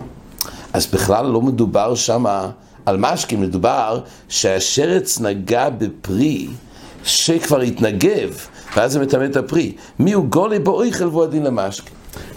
אז 0.74 0.88
בכלל 0.88 1.26
לא 1.26 1.42
מדובר 1.42 1.96
שם 1.96 2.26
על 2.86 2.98
משקים, 2.98 3.42
מדובר 3.42 4.02
שהשרץ 4.30 5.20
נגע 5.20 5.70
בפרי 5.70 6.48
שכבר 7.04 7.62
התנגב. 7.62 8.46
ואז 8.76 8.92
זה 8.92 9.00
מטמא 9.00 9.26
את 9.26 9.36
הפרי. 9.36 9.76
מי 10.00 10.14
הוא 10.14 10.26
גולי 10.26 10.60
בו 10.60 10.72
אויכל 10.72 11.08
והוא 11.08 11.24
הדין 11.24 11.44
למשקה. 11.44 11.90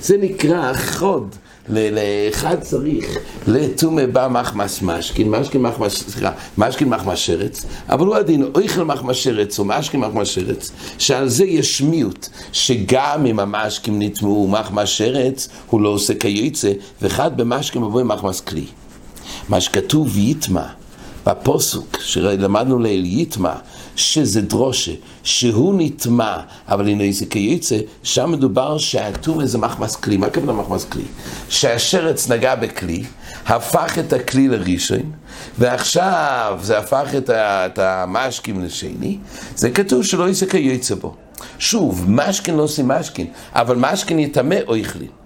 זה 0.03 0.17
נקרא 0.17 0.73
חוד. 0.75 1.35
לאחד 1.69 2.61
צריך 2.61 3.19
לטומא 3.47 4.07
בא 4.07 4.29
מחמס 4.31 4.83
משקין, 4.83 5.31
משקין 5.31 5.63
מחמס, 5.63 5.95
סליחה, 6.09 6.31
משקין 6.59 6.89
מחמס 6.89 7.19
שרץ, 7.19 7.67
אבל 7.89 8.07
הוא 8.07 8.17
הדין, 8.17 8.51
אויכל 8.55 8.85
מחמס 8.85 9.17
שרץ 9.17 9.59
או 9.59 9.65
משקין 9.65 10.01
מחמס 10.01 10.29
שרץ, 10.29 10.73
שעל 10.99 11.29
זה 11.29 11.45
יש 11.45 11.83
מיעוט, 11.83 12.29
שגם 12.53 13.27
אם 13.27 13.41
המשקים 13.41 14.03
נטמאו 14.03 14.49
מחמס 14.49 14.89
שרץ, 14.89 15.49
הוא 15.71 15.81
לא 15.81 15.89
עושה 15.89 16.15
כיוצא, 16.15 16.73
ואחד 17.03 17.37
במשקין 17.37 17.83
מבוא 17.83 18.03
מחמס 18.03 18.41
כלי. 18.41 18.67
מה 19.49 19.61
שכתוב 19.61 20.17
יטמע, 20.17 20.67
בפוסוק 21.27 21.99
שלמדנו 22.01 22.79
לעיל 22.79 23.05
יטמע, 23.07 23.55
שזה 23.97 24.41
דרושה, 24.41 24.93
שהוא 25.23 25.75
נטמע, 25.77 26.37
אבל 26.69 26.89
הנה 26.89 27.05
איזה 27.05 27.27
כייצא, 27.27 27.77
שם 28.03 28.33
מדובר 28.33 28.79
שהטומא 28.79 29.47
זה 29.47 29.59
מחמס 29.59 29.97
כלי. 29.97 30.17
מה 30.17 30.27
הכוונה 30.27 30.53
מחמס 30.53 30.85
כלי? 30.85 31.05
שהשרץ 31.49 32.31
נגע 32.31 32.55
בכלי, 32.55 33.05
הפך 33.47 33.99
את 33.99 34.13
הכלי 34.13 34.49
לראשון, 34.49 35.13
ועכשיו 35.59 36.59
זה 36.63 36.79
הפך 36.79 37.09
את, 37.19 37.31
את 37.35 37.79
המשקים 37.79 38.65
לשני, 38.65 39.19
זה 39.57 39.71
כתוב 39.71 40.05
שלא 40.05 40.29
יעשה 40.29 40.47
כייצא 40.47 40.95
בו. 40.95 41.15
שוב, 41.59 42.05
משכן 42.09 42.55
לא 42.55 42.63
עושה 42.63 42.83
משכן, 42.83 43.25
אבל 43.53 43.77
משכן 43.77 44.19
יטמא 44.19 44.57
או 44.67 44.77
יכלין. 44.77 45.22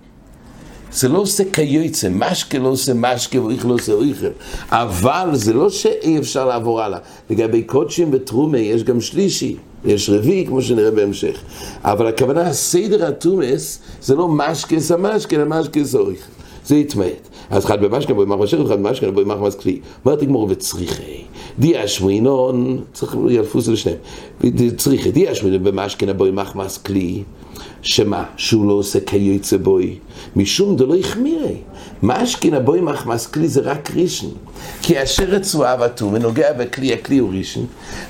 זה 0.92 1.08
לא 1.08 1.18
עושה 1.18 1.44
כיוצא, 1.52 2.08
משקה 2.10 2.58
לא 2.58 2.68
עושה 2.68 2.94
משקה 2.94 3.42
ואיכל 3.42 3.68
לא 3.68 3.74
עושה 3.74 3.92
איכל. 3.92 4.26
אבל 4.70 5.28
זה 5.32 5.52
לא 5.52 5.70
שאי 5.70 6.18
אפשר 6.18 6.46
לעבור 6.46 6.80
הלאה. 6.80 6.98
לגבי 7.30 7.62
קודשים 7.62 8.08
וטרומה 8.12 8.58
יש 8.58 8.84
גם 8.84 9.00
שלישי, 9.00 9.56
יש 9.84 10.10
רביעי 10.10 10.46
כמו 10.46 10.62
שנראה 10.62 10.90
בהמשך. 10.90 11.40
אבל 11.82 12.06
הכוונה, 12.06 12.52
סדר 12.52 13.06
התומס 13.06 13.78
זה 14.02 14.14
לא 14.14 14.28
משקה 14.28 14.78
זה 14.78 14.96
משקה, 14.96 15.36
אלא 15.36 15.44
משקה 15.44 15.84
זה 15.84 15.98
איכל. 15.98 16.30
זה 16.66 16.76
יתמעט. 16.76 17.28
אז 17.50 17.64
אחד 17.64 17.80
במשקה 17.80 18.14
בואי 18.14 18.26
מחמס 18.26 18.48
שרת, 18.48 18.66
אחד 18.66 18.82
במשקה 18.82 19.10
בואי 19.10 19.24
מחמס 19.24 19.54
כלי. 19.54 19.80
אומרת 20.04 20.18
תגמור 20.20 20.46
וצריכי. 20.50 21.24
דיה 21.58 21.88
שמינון, 21.88 22.80
צריך 22.92 23.16
ילפוס 23.30 23.68
לשניהם. 23.68 23.98
צריכי, 24.76 25.10
דיה 25.10 25.34
שמינון 25.34 25.64
במשקה 25.64 26.12
בואי 26.12 26.30
מחמס 26.30 26.78
כלי. 26.78 27.22
שמה? 27.86 28.24
שהוא 28.36 28.68
לא 28.68 28.72
עושה 28.72 29.00
כיוצא 29.00 29.56
בוי. 29.56 29.98
משום 30.36 30.76
דלא 30.76 30.98
החמירי. 30.98 31.56
מה 32.02 32.22
אשכין 32.22 32.54
בוי 32.64 32.80
מחמס 32.80 33.26
כלי 33.26 33.48
זה 33.48 33.60
רק 33.60 33.90
רישן. 33.90 34.26
כי 34.82 35.02
אשר 35.02 35.24
רצועה 35.24 35.76
ואטום 35.80 36.14
ונוגע 36.14 36.52
בכלי, 36.52 36.92
הכלי 36.92 37.18
הוא 37.18 37.30
רישן. 37.30 37.60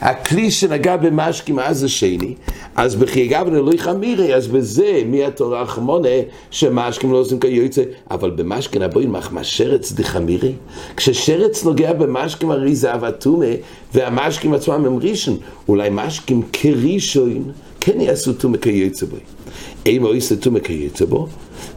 הכלי 0.00 0.50
שנגע 0.50 0.96
במשקים 0.96 1.58
אז 1.58 1.78
זה 1.78 1.88
שני. 1.88 2.34
אז 2.76 2.96
בחייגב 2.96 3.48
לא 3.48 3.72
החמירי, 3.72 4.34
אז 4.34 4.46
בזה 4.46 5.02
מי 5.06 5.24
התורה 5.24 5.62
החמונה 5.62 6.08
שמשקים 6.50 7.12
לא 7.12 7.16
עושים 7.16 7.40
כיוצא. 7.40 7.82
אבל 8.10 8.30
במשכין 8.30 8.82
הבוי 8.82 9.06
מחמס 9.06 9.46
שרץ 9.46 9.92
דחמירי. 9.92 10.52
כששרץ 10.96 11.64
נוגע 11.64 11.92
במשקים 11.92 12.50
הרי 12.50 12.74
זה 12.74 12.94
אבטומה 12.94 13.46
והמשקים 13.94 14.54
עצמם 14.54 14.86
הם 14.86 14.96
רישן. 14.96 15.34
אולי 15.68 15.88
משקים 15.92 16.42
כרישון 16.52 17.52
כן 17.86 18.00
יעשו 18.00 18.32
תומה 18.32 18.58
כיוצא 18.58 19.06
בוי. 19.06 19.20
אימו 19.86 20.12
איסא 20.12 20.34
תומא 20.34 20.60
כיוצא 20.60 21.04
בו, 21.04 21.28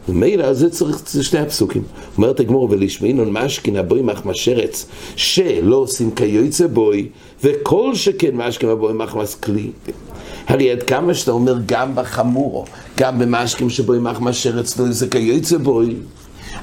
ומילא 0.08 0.52
זה 0.54 0.70
צריך 0.70 1.02
שני 1.22 1.40
הפסוקים. 1.40 1.82
אומרת 2.16 2.40
הגמור 2.40 2.68
ולשמעינון 2.70 3.32
משכין 3.32 3.76
הבוי 3.76 4.02
מחמס 4.02 4.36
שרץ, 4.36 4.86
שלא 5.16 5.76
עושים 5.76 6.10
כיוצא 6.10 6.66
בוי, 6.66 7.08
וכל 7.44 7.94
שכן 7.94 8.36
משכין 8.36 8.68
הבוי 8.68 8.92
מחמס 8.92 9.34
כלי. 9.34 9.70
הרי 10.46 10.70
עד 10.70 10.82
כמה 10.82 11.14
שאתה 11.14 11.30
אומר 11.30 11.54
גם 11.66 11.94
בחמורו, 11.94 12.64
גם 12.98 13.18
במשקים 13.18 13.70
שבוי 13.70 13.98
מחמס 13.98 14.36
שרץ 14.36 14.78
לא 14.78 14.88
עושה 14.88 15.06
כיוצא 15.08 15.58
בוי, 15.58 15.94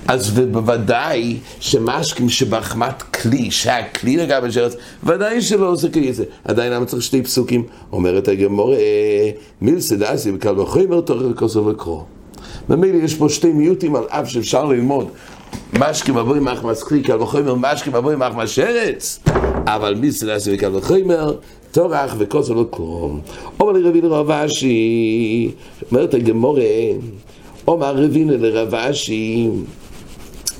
אז 0.08 0.40
בוודאי 0.40 1.38
שמשקים 1.60 2.30
שבחמת 2.30 3.02
כלי, 3.02 3.52
שהכלי 3.52 4.18
לגבי 4.18 4.52
שרץ, 4.52 4.76
ודאי 5.04 5.42
שלא 5.42 5.72
עושה 5.72 5.88
כזה. 5.90 6.24
עדיין 6.44 6.74
למה 6.74 6.86
צריך 6.86 7.04
שתי 7.04 7.24
פסוקים? 7.24 7.64
אומרת 7.92 8.28
הגמור, 8.28 8.74
מילסא 9.62 9.96
דאסי 9.96 10.32
וקל 10.32 10.60
וחומר 10.60 11.02
תורך 11.02 11.24
וכוסו 11.32 11.66
וקרוא. 11.66 12.02
ממילא 12.70 12.98
יש 13.04 13.16
פה 13.16 13.30
שתי 13.30 13.54
מיעוטים 13.54 13.96
על 13.96 14.04
אף 14.10 14.30
שאפשר 14.30 14.66
ללמוד. 14.66 15.08
משקים 15.80 16.18
אבוי 16.18 16.40
מחמס 16.40 16.84
כלי, 16.84 17.04
קל 17.04 17.22
וחומר, 17.22 17.56
משקים 17.56 17.96
אבוי 17.96 18.16
מחמס 18.16 18.50
שרץ, 18.50 19.20
אבל 19.66 19.96
מילסא 19.96 20.26
דאסי 20.26 20.56
וקל 20.56 20.76
וחומר, 20.76 21.34
תורך 21.72 22.16
וכוסו 22.18 22.58
וקרוא. 22.58 23.10
אומר 23.60 23.82
רבי 23.84 24.02
לרב 24.02 24.32
אשי, 24.32 25.52
אומרת 25.92 26.14
הגמור, 26.14 26.58
אומר 27.68 27.96
רבינה 28.04 28.38
לרב 28.38 28.76
אשי, 28.76 29.50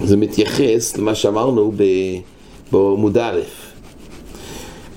זה 0.04 0.18
מתייחס 0.18 0.98
למה 0.98 1.16
שאמרנו 1.16 1.72
בעמוד 2.72 3.18
א'. 3.18 3.40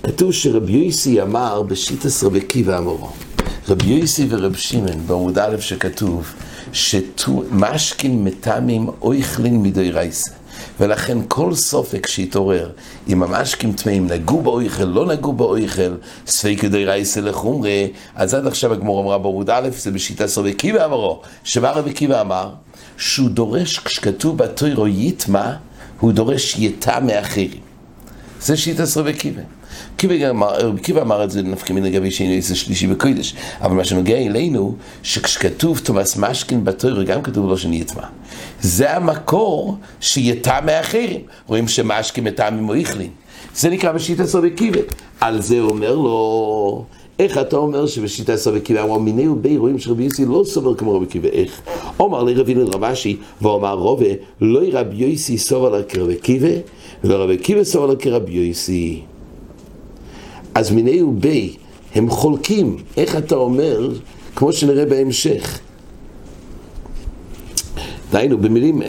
כתוב 0.03 0.33
שרבי 0.33 0.73
יוסי 0.73 1.23
אמר 1.23 1.63
בשיטס 1.63 2.25
רבי 2.25 2.41
קיבא 2.41 2.79
אמורו. 2.79 3.09
רבי 3.69 3.87
יוסי 3.87 4.27
ורב 4.31 4.55
שמעון 4.55 5.07
בעמוד 5.07 5.39
א' 5.39 5.61
שכתוב 5.61 6.35
שמשכין 6.73 8.25
מטעמים 8.25 8.89
אויכלין 9.03 9.63
מדי 9.63 9.91
רייסה. 9.91 10.31
ולכן 10.81 11.19
כל 11.29 11.55
סופק 11.55 12.07
שהתעורר, 12.07 12.71
אם 13.09 13.23
המשקים 13.23 13.73
טמאים 13.73 14.07
נגעו 14.07 14.43
באויכל, 14.43 14.85
לא 14.85 15.07
נגעו 15.07 15.33
באויכל, 15.33 15.95
ספק 16.27 16.63
ידי 16.63 16.85
רייסה 16.85 17.21
לחומרה, 17.21 17.85
אז 18.15 18.35
עד 18.35 18.47
עכשיו 18.47 18.73
הגמור 18.73 19.03
אמרה 19.03 19.19
בעמוד 19.19 19.51
א', 19.51 19.69
זה 19.77 19.91
בשיטה 19.91 20.25
רבי 20.37 20.55
קיבא 20.55 20.85
אמרו, 20.85 21.21
שמה 21.45 21.71
רבי 21.71 21.93
קיבא 21.93 22.21
אמר? 22.21 22.51
שהוא 23.01 23.31
דורש, 23.31 23.79
כשכתוב 23.79 24.39
בתוירו 24.39 24.89
יטמע, 24.89 25.53
הוא 26.01 26.13
דורש 26.13 26.57
יטע 26.59 27.01
מאחרים. 27.01 27.61
זה 28.41 28.57
שיטה 28.57 28.83
רבי 28.97 29.15
קיבא. 29.15 29.43
קיבא 30.83 31.03
אמר 31.03 31.25
את 31.25 31.31
זה 31.31 31.43
נפקא 31.43 31.73
מן 31.73 31.83
לגבי 31.83 32.11
שאינו 32.11 32.33
איזה 32.33 32.57
שלישי 32.57 32.87
בקודש, 32.87 33.35
אבל 33.61 33.77
מה 33.77 33.85
שנוגע 33.85 34.17
אלינו, 34.17 34.77
שכשכתוב 35.03 35.79
תומאס 35.79 36.17
משכין 36.17 36.65
בתוירו, 36.65 37.01
גם 37.07 37.23
כתוב 37.23 37.49
לו 37.49 37.59
שנטמע. 37.59 38.03
זה 38.61 38.97
המקור 38.97 39.79
שיטע 40.01 40.61
מאחרים. 40.61 41.21
רואים 41.47 41.69
שמשכין 41.69 42.25
מטעם 42.25 42.59
ממויכלין. 42.59 43.11
זה 43.55 43.71
נקרא 43.71 43.93
בשיטה 43.93 44.23
רבי 44.35 44.51
קיבא. 44.51 44.81
על 45.21 45.43
זה 45.43 45.61
אומר 45.61 45.95
לו... 45.95 46.85
איך 47.21 47.39
אתה 47.39 47.57
אומר 47.57 47.87
שבשיטה 47.87 48.37
סובר 48.37 48.59
קיבה? 48.59 48.83
אמר 48.83 48.99
מיני 48.99 49.29
ובי 49.29 49.57
רואים 49.57 49.79
שרבי 49.79 50.05
יוסי 50.05 50.25
לא 50.25 50.43
סובר 50.47 50.75
כמו 50.75 50.95
רבי 50.95 51.07
קיבה, 51.07 51.29
איך? 51.29 51.61
אומר 52.01 52.25
לי 52.25 52.35
רבינו 52.35 52.67
רבשי, 52.67 53.17
ואומר 53.43 53.73
רובה, 53.73 54.07
לא 54.41 54.61
רבי 54.73 54.97
יוסי 54.97 55.39
סובר 55.39 55.83
כרבי 55.83 56.17
קיבה, 56.17 56.49
ולא 57.05 57.15
רבי 57.15 57.39
קיבה 57.39 57.65
סובר 57.65 57.97
כרבי 57.97 58.33
יוסי. 58.33 59.01
אז 60.55 60.71
מיני 60.71 61.03
ובי, 61.03 61.57
הם 61.95 62.11
חולקים, 62.11 62.77
איך 62.97 63.17
אתה 63.17 63.35
אומר, 63.35 63.91
כמו 64.37 64.53
שנראה 64.53 64.85
בהמשך. 64.85 65.61
דהיינו, 68.13 68.39
במילים... 68.39 68.83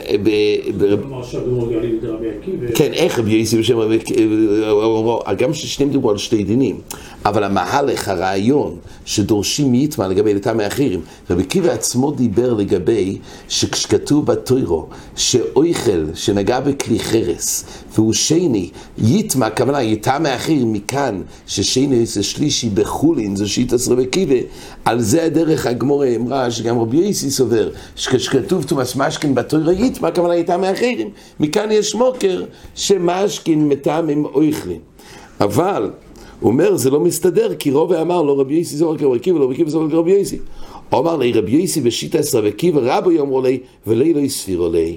כן, 2.74 2.92
איך 2.92 3.18
רבי 3.18 3.30
יוסי 3.32 3.58
בשם 3.58 3.78
רבי 3.78 3.96
עקיבא, 3.96 5.34
גם 5.34 5.54
ששניהם 5.54 5.92
דיברו 5.92 6.10
על 6.10 6.18
שתי 6.18 6.44
דינים, 6.44 6.80
אבל 7.24 7.44
המהלך, 7.44 8.08
הרעיון, 8.08 8.76
שדורשים 9.04 9.72
מיתמה 9.72 10.08
לגבי 10.08 10.34
לטעמי 10.34 10.66
אחרים, 10.66 11.00
רבי 11.30 11.42
עקיבא 11.42 11.70
עצמו 11.70 12.10
דיבר 12.10 12.52
לגבי 12.52 13.18
שכשכתוב 13.48 14.26
בתוירו, 14.26 14.86
שאויכל 15.16 16.04
שנגע 16.14 16.60
בכלי 16.60 16.98
חרס, 16.98 17.64
והוא 17.94 18.12
שני, 18.12 18.70
יתמה, 18.98 19.46
הכוונה, 19.46 19.82
יטעמי 19.82 20.34
אחרים 20.34 20.72
מכאן, 20.72 21.22
ששני 21.46 22.06
זה 22.06 22.22
שלישי 22.22 22.68
בחולין, 22.68 23.36
זו 23.36 23.48
שיטס 23.48 23.88
רבי 23.88 24.02
עקיבא, 24.02 24.34
על 24.84 25.00
זה 25.00 25.24
הדרך 25.24 25.66
הגמורה 25.66 26.08
אמרה, 26.16 26.50
שגם 26.50 26.78
רבי 26.78 26.96
יוסי 26.96 27.30
סובר, 27.30 27.70
שכשכתוב 27.96 28.64
תומאס 28.64 28.96
משכין 29.12 29.34
בתוירו 29.34 29.72
יתמה, 29.72 30.08
הכוונה 30.08 30.36
יטעמי 30.36 30.72
אחרים, 30.72 31.10
מכאן 31.40 31.70
יש 31.70 31.94
מוקר 31.94 32.44
שמשכין 32.74 33.68
מטעמים 33.68 34.24
אויכלים. 34.24 34.80
אבל 35.40 35.90
הוא 36.40 36.50
אומר, 36.52 36.76
זה 36.76 36.90
לא 36.90 37.00
מסתדר, 37.00 37.54
כי 37.54 37.70
רובה 37.70 38.02
אמר 38.02 38.22
לו, 38.22 38.38
רבי 38.38 38.54
יוסי 38.54 38.76
זורק 38.76 39.00
לרבי 39.00 39.16
עקיבא, 39.16 39.38
רבי 39.38 39.54
עקיבא 39.54 39.70
זורק 39.70 39.92
לרבי 39.92 40.10
יוסי. 40.10 40.38
אומר 40.92 41.16
לי, 41.16 41.32
רבי 41.32 41.50
יוסי 41.50 41.80
בשיטה 41.80 42.18
עשרה 42.18 42.48
עקיבא, 42.48 42.80
רבו 42.82 43.12
יאמרו 43.12 43.42
לי, 43.42 43.58
ולי 43.86 44.14
לא 44.14 44.20
יספירו 44.20 44.68
לי. 44.68 44.96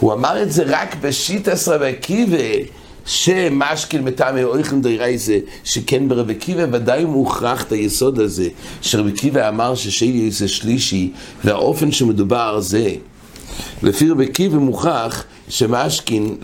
הוא 0.00 0.12
אמר 0.12 0.42
את 0.42 0.52
זה 0.52 0.64
רק 0.66 0.96
בשיטה 1.00 1.52
עשרה 1.52 1.88
עקיבא, 1.88 2.36
שמשקיל 3.06 4.00
מטעמי 4.00 4.44
אויכן 4.44 4.82
דיירייזה, 4.82 5.38
שכן 5.64 6.08
ברבי 6.08 6.32
עקיבא 6.32 6.66
ודאי 6.72 7.04
מוכרח 7.04 7.62
את 7.62 7.72
היסוד 7.72 8.18
הזה, 8.18 8.48
שרבי 8.82 9.10
עקיבא 9.10 9.48
אמר 9.48 9.74
ששלי 9.74 10.30
זה 10.30 10.48
שלישי, 10.48 11.12
והאופן 11.44 11.92
שמדובר 11.92 12.60
זה. 12.60 12.94
לפי 13.82 14.10
רבי 14.10 14.24
עקיבא 14.24 14.58
מוכרח 14.58 15.24
שמשכין, 15.48 16.36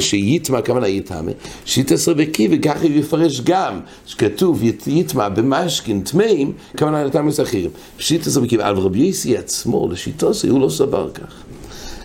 שיתמה, 0.00 0.62
כמה 0.62 0.88
יתמה, 0.88 1.30
שיתס 1.64 2.08
רבי 2.08 2.22
עקיבא, 2.22 2.56
ככה 2.62 2.82
הוא 2.82 2.90
יפרש 2.90 3.40
גם, 3.40 3.80
שכתוב 4.06 4.62
יתמה 4.86 5.28
במשכין 5.28 6.00
טמאים, 6.00 6.52
יתמה 6.74 7.04
אחרים. 7.42 7.70
שיתס 7.98 8.36
רבי 8.36 8.46
עקיבא, 8.46 8.70
אבל 8.70 8.78
רבי 8.78 8.98
יסי 8.98 9.36
עצמו, 9.36 9.88
לשיטוסי, 9.92 10.48
הוא 10.48 10.60
לא 10.60 10.68
סבר 10.68 11.10
כך. 11.10 11.42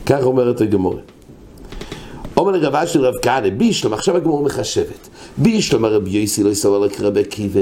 כך 0.05 0.24
אומרת 0.24 0.62
הגמורה. 0.62 1.01
אומר 2.38 2.51
לגבה 2.51 2.88
של 2.88 3.05
רב 3.05 3.13
כהנא, 3.22 3.50
בישלום, 3.50 3.93
עכשיו 3.93 4.17
הגמור 4.17 4.43
מחשבת. 4.43 5.10
בישלום 5.38 5.86
הרבי 5.86 6.17
יסי 6.17 6.43
לא 6.43 6.50
יסבר 6.50 6.79
לו 6.79 6.89
כרבי 6.89 7.20
עקיבא. 7.20 7.62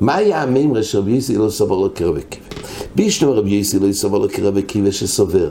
מה 0.00 0.14
היה 0.14 0.42
המימרה 0.42 0.82
שרבי 0.82 1.10
יסי 1.10 1.36
לא 1.36 1.50
סבר 1.50 1.76
לו 1.76 1.94
כרבי 1.94 2.20
עקיבא? 2.20 2.46
בישלום 2.94 3.32
הרבי 3.32 3.50
יסי 3.50 3.78
לא 3.78 3.86
יסבר 3.86 4.18
לו 4.18 4.28
כרבי 4.28 4.60
עקיבא 4.60 4.90
שסובר. 4.90 5.50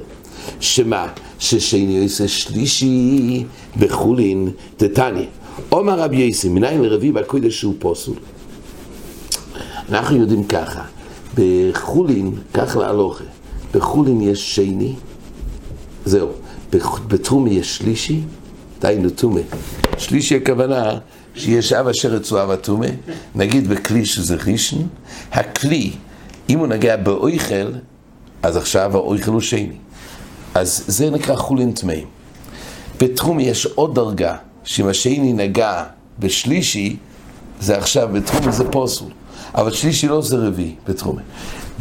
שמה? 0.60 1.08
ששני 1.40 1.98
יוסי 1.98 2.28
שלישי 2.28 3.44
בחולין 3.80 4.50
דתניא. 4.80 5.26
עומר 5.70 6.00
רבי 6.00 6.18
יוסי, 6.18 6.50
מניין 6.50 6.82
לרביעי 6.82 7.12
בקודש 7.12 7.60
שהוא 7.60 7.76
פוסול. 7.80 8.16
אנחנו 9.90 10.18
יודעים 10.18 10.44
ככה, 10.44 10.82
בחולין, 11.36 12.32
כך 12.54 12.76
להלוכה, 12.76 13.24
בחולין 13.74 14.22
יש 14.22 14.56
שני, 14.56 14.94
זהו, 16.06 16.30
בתרומי 17.08 17.50
יש 17.50 17.78
שלישי, 17.78 18.22
דהיינו 18.82 19.10
תומה. 19.10 19.42
שלישי 19.98 20.36
הכוונה 20.36 20.98
שיש 21.36 21.74
אב 21.74 21.88
אשר 21.88 22.18
אצלו 22.18 22.44
אב 22.44 22.50
התומה, 22.52 22.88
נגיד 23.36 23.68
בכלי 23.68 24.06
שזה 24.06 24.36
רישן, 24.36 24.78
הכלי, 25.32 25.92
אם 26.50 26.60
הוא 26.60 26.68
נגע 26.68 26.96
באויכל, 26.98 27.72
אז 28.44 28.58
עכשיו 28.58 28.98
האויכל 28.98 29.32
הוא 29.32 29.42
שני. 29.42 29.78
אז 30.56 30.84
זה 30.88 31.10
נקרא 31.10 31.36
חולין 31.36 31.72
טמאים. 31.72 32.08
בתחום 33.00 33.40
יש 33.40 33.66
עוד 33.66 33.96
דרגה, 33.96 34.36
שאם 34.64 34.88
השני 34.88 35.34
נגע 35.34 35.84
בשלישי, 36.20 36.98
זה 37.60 37.78
עכשיו, 37.78 38.10
בתחום 38.14 38.52
זה 38.52 38.72
פוסול. 38.72 39.08
אבל 39.56 39.72
שלישי 39.72 40.08
לא 40.08 40.22
זה 40.22 40.38
רביעי 40.38 40.76
בתחום. 40.88 41.18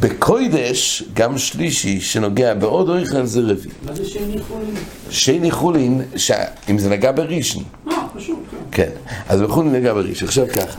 בקוידש, 0.00 1.02
גם 1.14 1.38
שלישי 1.38 2.00
שנוגע 2.00 2.54
בעוד 2.54 2.88
אויכל 2.88 3.26
זה 3.26 3.40
רביעי. 3.40 3.74
מה 3.86 3.94
זה 3.94 4.04
שני 4.04 4.36
חולין? 4.48 4.74
שני 5.10 5.50
חולין, 5.50 6.02
ש... 6.16 6.30
אם 6.70 6.78
זה 6.78 6.90
נגע 6.90 7.12
בראשון. 7.12 7.62
אה, 7.88 7.92
פשוט, 8.16 8.38
כן. 8.50 8.56
כן, 8.84 8.90
אז 9.28 9.40
בחולין 9.40 9.72
נגע 9.72 9.94
בראשון. 9.94 10.28
עכשיו 10.28 10.46
ככה. 10.48 10.78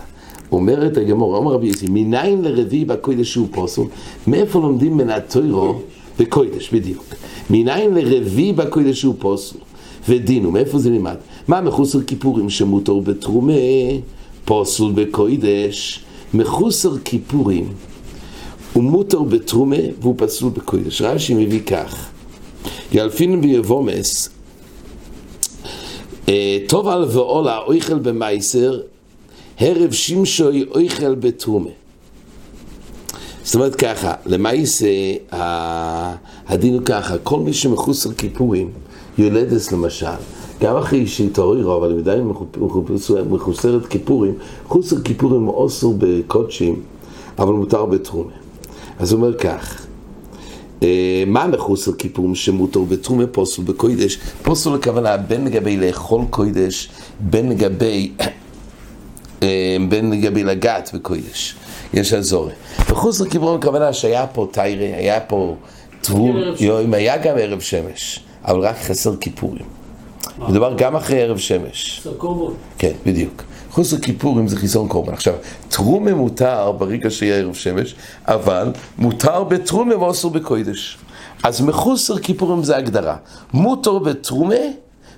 אומרת 0.52 0.98
הגמור, 0.98 1.38
אומר 1.38 1.54
רבי 1.54 1.68
יוסי, 1.68 1.86
מניין 1.90 2.42
לרביעי 2.42 2.86
בקוידש 2.86 3.32
שהוא 3.32 3.48
פוסול? 3.52 3.88
מאיפה 4.28 4.60
לומדים 4.60 4.98
מן 4.98 5.10
התוירו? 5.10 5.82
בקוידש, 6.20 6.70
בדיוק. 6.74 7.06
מניין 7.50 7.94
לרביעי 7.94 8.54
בקוידש 8.54 9.02
הוא 9.02 9.16
פוסל. 9.20 9.58
ודינו, 10.10 10.52
מאיפה 10.52 10.80
זה 10.80 10.90
נלמד? 10.90 11.16
מה 11.48 11.62
מחוסר 11.62 12.02
כיפורים 12.02 12.50
שמותר 12.50 13.00
בתרומה, 13.00 13.54
פוסל 14.46 14.92
בקוידש, 14.96 16.04
מחוסר 16.34 16.98
כיפורים 16.98 17.74
הוא 18.74 18.84
מותר 18.84 19.22
בתרומה 19.22 19.76
והוא 20.02 20.16
פסול 20.18 20.50
בקוידש. 20.50 21.02
רש"י 21.02 21.34
מביא 21.34 21.62
כך, 21.62 22.10
ילפין 22.94 23.40
ויבומס, 23.44 24.30
אה, 26.30 26.58
טוב 26.68 26.88
על 26.88 27.04
ועולה 27.04 27.58
אויכל 27.58 28.00
במייסר, 28.00 28.80
הרב 29.60 29.92
שמשוי 29.92 30.66
אויכל 30.76 31.16
בתרומה. 31.16 31.70
זאת 33.44 33.56
אומרת 33.56 33.76
ככה, 33.76 34.14
למעשה 34.26 34.88
הדין 36.48 36.74
הוא 36.74 36.82
ככה, 36.86 37.18
כל 37.18 37.40
מי 37.40 37.54
שמחוס 37.54 38.06
על 38.06 38.14
כיפורים, 38.14 38.70
יולדס 39.18 39.72
למשל, 39.72 40.06
גם 40.62 40.78
אחרי 40.78 41.08
שהתעוררו, 41.08 41.78
אבל 41.78 42.00
עדיין 42.00 42.32
מחוסרת 43.30 43.86
כיפורים, 43.86 44.34
חוס 44.68 44.94
על 44.94 45.02
כיפורים 45.02 45.48
אוסר 45.48 45.88
בקודשים, 45.98 46.82
אבל 47.40 47.54
מותר 47.54 47.86
בתרומה. 47.86 48.32
אז 49.00 49.12
הוא 49.12 49.18
אומר 49.18 49.38
כך, 49.38 49.86
אה, 50.84 51.24
מה 51.28 51.48
מחוס 51.48 51.88
על 51.88 51.94
כיפורים 51.94 52.36
שמותר 52.36 52.80
בתרומה 52.80 53.28
פוסל 53.28 53.62
בקוידש? 53.62 54.18
פוסל 54.44 54.76
הכוונה 54.76 55.18
בין 55.18 55.46
לגבי 55.46 55.78
לאכול 55.78 56.22
קוידש, 56.30 56.90
בין 57.20 57.50
לגבי, 57.50 58.12
אה, 59.44 59.78
בין 59.90 60.12
לגבי 60.12 60.44
לגעת 60.44 60.92
בקוידש. 60.94 61.56
יש 61.94 62.14
אזורי. 62.14 62.54
וחוץ 62.90 63.22
לכיוון 63.22 63.56
הכוונה 63.60 63.94
שהיה 63.94 64.28
פה 64.28 64.48
טיירה, 64.52 64.98
היה 64.98 65.20
פה 65.20 65.56
טבול, 66.02 66.56
יום, 66.60 66.94
היה 66.94 67.18
גם 67.18 67.36
ערב 67.40 67.60
שמש, 67.60 68.20
אבל 68.46 68.60
רק 68.60 68.76
חסר 68.78 69.16
כיפורים. 69.16 69.66
מדובר 70.38 70.74
גם 70.78 70.96
אחרי 70.96 71.22
ערב 71.22 71.38
שמש. 71.38 72.02
כן, 72.78 72.92
בדיוק. 73.06 73.44
חוץ 73.72 73.94
לכיפורים 73.94 74.48
זה 74.48 74.58
חיסון 74.58 74.88
קורבן. 74.88 75.14
עכשיו, 75.14 75.34
תרומה 75.70 76.14
מותר 76.14 76.72
ברגע 76.72 77.10
שיהיה 77.10 77.36
ערב 77.36 77.54
שמש, 77.54 77.96
אבל 78.26 78.72
מותר 78.98 79.44
בתרומה 79.44 79.98
ואוסר 79.98 80.30
בקוידש. 80.30 80.98
אז 81.44 81.62
מחוסר 81.62 82.18
כיפורים 82.18 82.64
זה 82.64 82.78
הגדרה. 82.78 83.16
מותר 83.54 84.00
בתרומה 84.00 84.56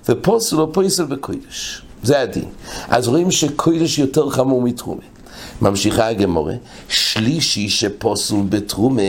ופוסל 0.08 0.60
או 0.60 0.72
פויסל 0.72 1.04
בקוידש. 1.04 1.82
זה 2.02 2.20
הדין. 2.20 2.44
אז 2.88 3.08
רואים 3.08 3.30
שקוידש 3.30 3.98
יותר 3.98 4.30
חמור 4.30 4.62
מתרומה. 4.62 5.02
ממשיכה 5.62 6.08
הגמורה, 6.08 6.54
שלישי 6.88 7.68
שפוסל 7.68 8.36
בתרומה, 8.48 9.02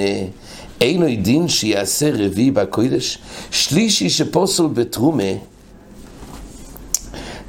אינו 0.82 1.06
דין 1.22 1.48
שיעשה 1.48 2.10
רביעי 2.14 2.52
בקודש, 2.52 3.18
שלישי 3.52 4.10
שפוסל 4.10 4.68
בתרומה, 4.68 5.24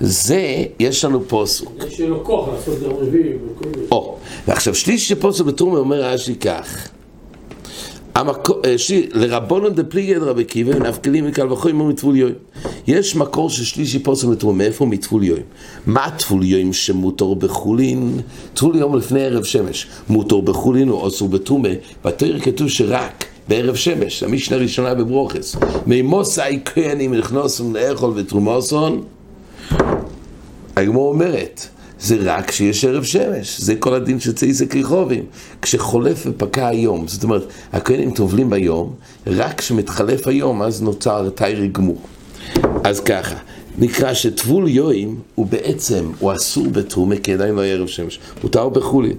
זה, 0.01 0.65
יש 0.79 1.05
לנו 1.05 1.29
פוסל. 1.29 1.65
יש 1.87 2.01
לו 2.01 2.25
כוח 2.25 2.49
לעשות 2.49 2.83
גם 2.83 2.91
רביעי 2.91 3.33
בקודש. 3.35 3.89
או, 3.93 4.17
ועכשיו 4.49 4.75
שלישי 4.75 5.09
שפוסל 5.09 5.45
בתרומה 5.45 5.79
אומר 5.79 6.03
רש"י 6.03 6.35
כך, 6.35 6.89
לרבונון 9.15 9.75
דפליגי 9.75 10.15
רבי 10.15 10.45
קיבא 10.45 10.77
ונפקלים 10.77 11.27
מקל 11.27 11.53
וחוי 11.53 11.73
מטבול 11.73 12.17
יוים. 12.17 12.35
יש 12.87 13.17
מקור 13.17 13.51
ששלישי 13.51 13.99
פוסל 13.99 14.27
מתרומה, 14.27 14.59
מאיפה 14.59 14.87
מטבול 14.87 15.25
יוים? 15.25 15.43
מה 15.87 16.11
טבול 16.11 16.45
יוים 16.45 16.73
שמותר 16.73 17.35
בחולין? 17.35 18.21
טבול 18.55 18.77
יום 18.77 18.97
לפני 18.97 19.25
ערב 19.25 19.45
שמש. 19.45 19.87
מותר 20.09 20.41
בחולין 20.41 20.89
או 20.89 21.09
אסור 21.09 21.29
בתרומה. 21.29 21.69
בתויר 22.05 22.41
כתוב 22.41 22.69
שרק 22.69 23.25
בערב 23.49 23.75
שמש, 23.75 24.23
המשנה 24.23 24.57
הראשונה 24.57 24.95
בברוכס. 24.95 25.57
מימוסי 25.87 26.41
כהנים 26.65 27.15
נכנוסים 27.15 27.77
לאכול 27.77 28.13
ותרומוסון. 28.17 29.03
הגמור 30.77 31.09
אומרת, 31.13 31.69
זה 32.01 32.17
רק 32.21 32.49
כשיש 32.49 32.85
ערב 32.85 33.05
שמש, 33.05 33.61
זה 33.61 33.75
כל 33.77 33.95
הדין 33.95 34.21
של 34.21 34.33
צייסק 34.33 34.75
ריחובים. 34.75 35.25
כשחולף 35.63 36.27
ופקע 36.27 36.67
היום, 36.67 37.09
זאת 37.09 37.25
אומרת, 37.25 37.43
הכהנים 37.73 38.11
טובלים 38.11 38.51
ביום, 38.51 38.95
רק 39.27 39.59
כשמתחלף 39.59 40.27
היום, 40.27 40.63
אז 40.63 40.83
נוצר 40.83 41.29
תיירי 41.29 41.69
גמור. 41.69 42.01
אז 42.85 43.01
ככה, 43.01 43.37
נקרא 43.79 44.15
שטבול 44.15 44.69
יואים 44.69 45.21
הוא 45.35 45.47
בעצם, 45.47 46.11
הוא 46.19 46.33
אסור 46.33 46.67
בתרומה, 46.67 47.17
כי 47.17 47.35
עדיין 47.35 47.55
לא 47.55 47.65
ערב 47.65 47.87
שמש, 47.87 48.19
מותר 48.43 48.69
בחולין. 48.69 49.17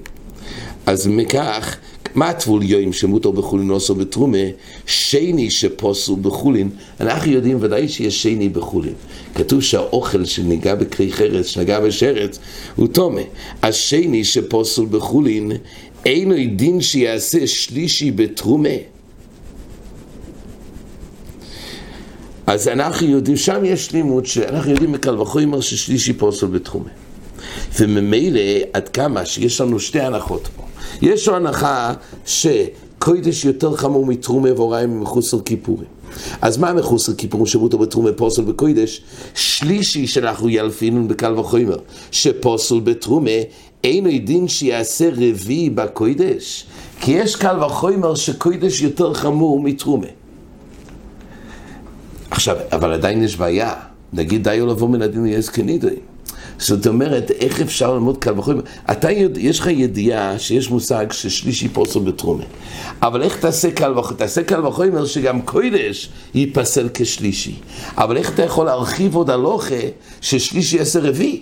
אז 0.86 1.08
מכך, 1.08 1.76
מה 2.16 2.30
הטבול 2.30 2.64
יוים 2.64 2.94
שמותר 2.94 3.32
בחולין 3.32 3.70
עושו 3.70 3.96
בתרומה? 3.96 4.38
שני 4.86 5.50
שפוסל 5.50 6.14
בחולין. 6.22 6.70
אנחנו 7.00 7.32
יודעים 7.32 7.58
ודאי 7.62 7.88
שיש 7.88 8.24
שני 8.24 8.50
בחולין. 8.50 8.94
כתוב 9.36 9.62
שהאוכל 9.62 10.26
שניגע 10.26 10.76
בכלי 10.76 11.12
חרץ, 11.12 11.46
שנגע 11.46 11.80
בשרץ, 11.80 12.40
הוא 12.76 12.88
טומא. 12.88 13.22
אז 13.62 13.76
שני 13.76 14.24
שפוסל 14.24 14.86
בחולין, 14.86 15.52
אינו 16.06 16.36
דין 16.56 16.82
שיעשה 16.82 17.48
שלישי 17.48 18.12
בתרומה. 18.12 18.70
אז 22.48 22.68
אנחנו 22.68 23.08
יודעים, 23.08 23.38
שם 23.38 23.66
יש 23.66 23.92
לימוד 23.92 24.26
שאנחנו 24.26 24.72
יודעים 24.72 24.92
מקל 24.92 25.22
וחומר 25.22 25.62
ששלישי 25.62 26.14
פוסל 26.14 26.48
בתחומה. 26.48 26.90
וממילא 27.80 28.42
עד 28.74 28.90
כמה 28.90 29.26
שיש 29.26 29.62
לנו 29.62 29.80
שתי 29.80 30.00
הנחות 30.00 30.48
פה. 30.56 30.67
יש 31.02 31.28
לו 31.28 31.36
הנחה 31.36 31.94
שקוידש 32.26 33.46
יותר 33.46 33.76
חמור 33.76 34.06
מתרומה 34.06 34.54
והוריים 34.54 35.02
מחוסר 35.02 35.42
כיפורים. 35.42 35.88
אז 36.42 36.58
מה 36.58 36.74
מחוסר 36.74 37.14
כיפורים 37.14 37.46
שמותר 37.46 37.78
בתרומה 37.78 38.12
פוסל 38.12 38.42
בקוידש? 38.42 39.02
שלישי 39.36 40.08
שאנחנו 40.08 40.50
ילפינון 40.50 41.08
בקל 41.08 41.40
וחומר, 41.40 41.78
שפוסל 42.12 42.80
בתרומה 42.80 43.32
אינו 43.84 44.10
דין 44.24 44.48
שיעשה 44.48 45.10
רביעי 45.10 45.70
בקוידש, 45.70 46.66
כי 47.02 47.12
יש 47.12 47.36
קל 47.36 47.64
וחומר 47.64 48.16
שקוידש 48.16 48.82
יותר 48.82 49.14
חמור 49.14 49.60
מתרומה. 49.62 50.08
עכשיו, 52.32 52.56
אבל 52.72 52.94
עדיין 52.94 53.24
יש 53.24 53.38
בעיה. 53.38 53.74
נגיד 54.14 54.44
די 54.44 54.62
או 54.62 54.66
לבוא 54.66 54.90
מן 54.90 55.02
הדין 55.02 55.24
ליעז 55.24 55.50
כנידוי. 55.50 55.96
זאת 56.60 56.88
אומרת, 56.88 57.32
איך 57.32 57.62
אפשר 57.62 57.94
ללמוד 57.94 58.18
קל 58.18 58.40
וחומר? 58.40 58.62
אתה 58.92 59.12
יודע, 59.12 59.40
יש 59.40 59.60
לך 59.60 59.68
ידיעה 59.68 60.40
שיש 60.40 60.70
מושג 60.70 61.12
ששלישי 61.12 61.70
פוסל 61.70 62.00
בתרומה. 62.00 62.44
אבל 63.02 63.22
איך 63.22 63.40
תעשה 63.40 63.72
קל 63.72 64.00
וחומר? 64.00 64.18
תעשה 64.18 64.44
קל 64.44 64.66
וחומר 64.66 65.06
שגם 65.06 65.42
קוידש 65.42 66.10
ייפסל 66.34 66.90
כשלישי. 66.94 67.56
אבל 67.98 68.18
איך 68.18 68.34
אתה 68.34 68.44
יכול 68.44 68.66
להרחיב 68.66 69.16
עוד 69.16 69.30
הלוכה 69.30 69.76
ששלישי 70.22 70.78
יעשה 70.78 71.00
רביעי? 71.00 71.42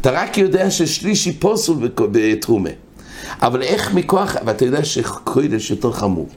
אתה 0.00 0.10
רק 0.10 0.38
יודע 0.38 0.70
ששלישי 0.70 1.32
פוסל 1.32 1.72
בתרומה. 1.96 2.70
אבל 3.42 3.62
איך 3.62 3.94
מכוח, 3.94 4.36
ואתה 4.46 4.64
יודע 4.64 4.84
שקוידש 4.84 5.70
יותר 5.70 5.92
חמור. 5.92 6.28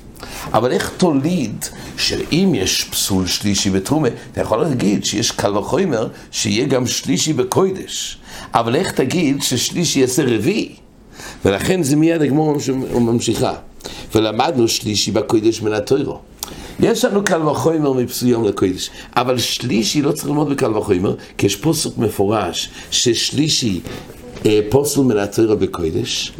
אבל 0.53 0.71
איך 0.71 0.91
תוליד 0.97 1.65
שאם 1.97 2.51
יש 2.55 2.83
פסול 2.83 3.27
שלישי 3.27 3.69
בתרומה, 3.69 4.07
אתה 4.31 4.41
יכול 4.41 4.61
להגיד 4.61 5.05
שיש 5.05 5.31
קל 5.31 5.57
וחומר 5.57 6.07
שיהיה 6.31 6.65
גם 6.65 6.87
שלישי 6.87 7.33
בקוידש. 7.33 8.17
אבל 8.53 8.75
איך 8.75 8.91
תגיד 8.91 9.41
ששלישי 9.41 9.99
יעשה 9.99 10.23
רביעי? 10.25 10.75
ולכן 11.45 11.83
זה 11.83 11.95
מיד 11.95 12.21
הגמור 12.21 12.57
ממשיכה. 12.93 13.53
ולמדנו 14.15 14.67
שלישי 14.67 15.11
בקוידש 15.11 15.61
מן 15.61 15.73
התוירו. 15.73 16.19
יש 16.79 17.05
לנו 17.05 17.23
קל 17.23 17.47
וחומר 17.47 17.93
מפסוים 17.93 18.43
לקודש, 18.43 18.89
אבל 19.15 19.37
שלישי 19.37 20.01
לא 20.01 20.11
צריך 20.11 20.25
ללמוד 20.25 20.49
בקל 20.49 20.77
וחומר, 20.77 21.15
כי 21.37 21.45
יש 21.45 21.55
פוסק 21.55 21.97
מפורש 21.97 22.69
ששלישי 22.91 23.79
אה, 24.45 24.59
פוסל 24.69 25.01
מן 25.01 25.17
התוירו 25.17 25.57
בקודש, 25.57 26.31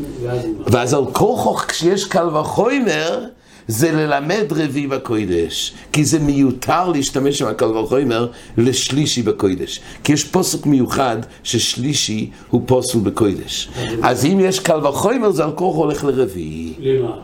ואז 0.68 0.94
על 0.94 1.06
כוחו 1.12 1.56
כשיש 1.56 2.06
קל 2.06 2.28
וחומר, 2.36 3.26
זה 3.68 3.92
ללמד 3.92 4.46
רביעי 4.52 4.88
בקוידש, 4.88 5.74
כי 5.94 6.06
זה 6.06 6.20
מיותר 6.20 6.90
להשתמש 6.90 7.42
עם 7.42 7.48
הקל 7.48 7.78
וחומר 7.78 8.28
לשלישי 8.58 9.22
בקוידש. 9.22 9.80
כי 10.04 10.14
יש 10.14 10.24
פוסק 10.24 10.66
מיוחד 10.66 11.18
ששלישי 11.44 12.30
הוא 12.50 12.62
פוסל 12.66 13.00
בקוידש. 13.00 13.70
אז 14.04 14.26
אם 14.26 14.40
יש 14.40 14.60
קל 14.60 14.88
וחומר, 14.88 15.32
זה 15.32 15.44
על 15.44 15.52
כוח 15.52 15.76
הולך 15.76 16.04
לרביעי. 16.04 16.74
למה? 16.80 17.16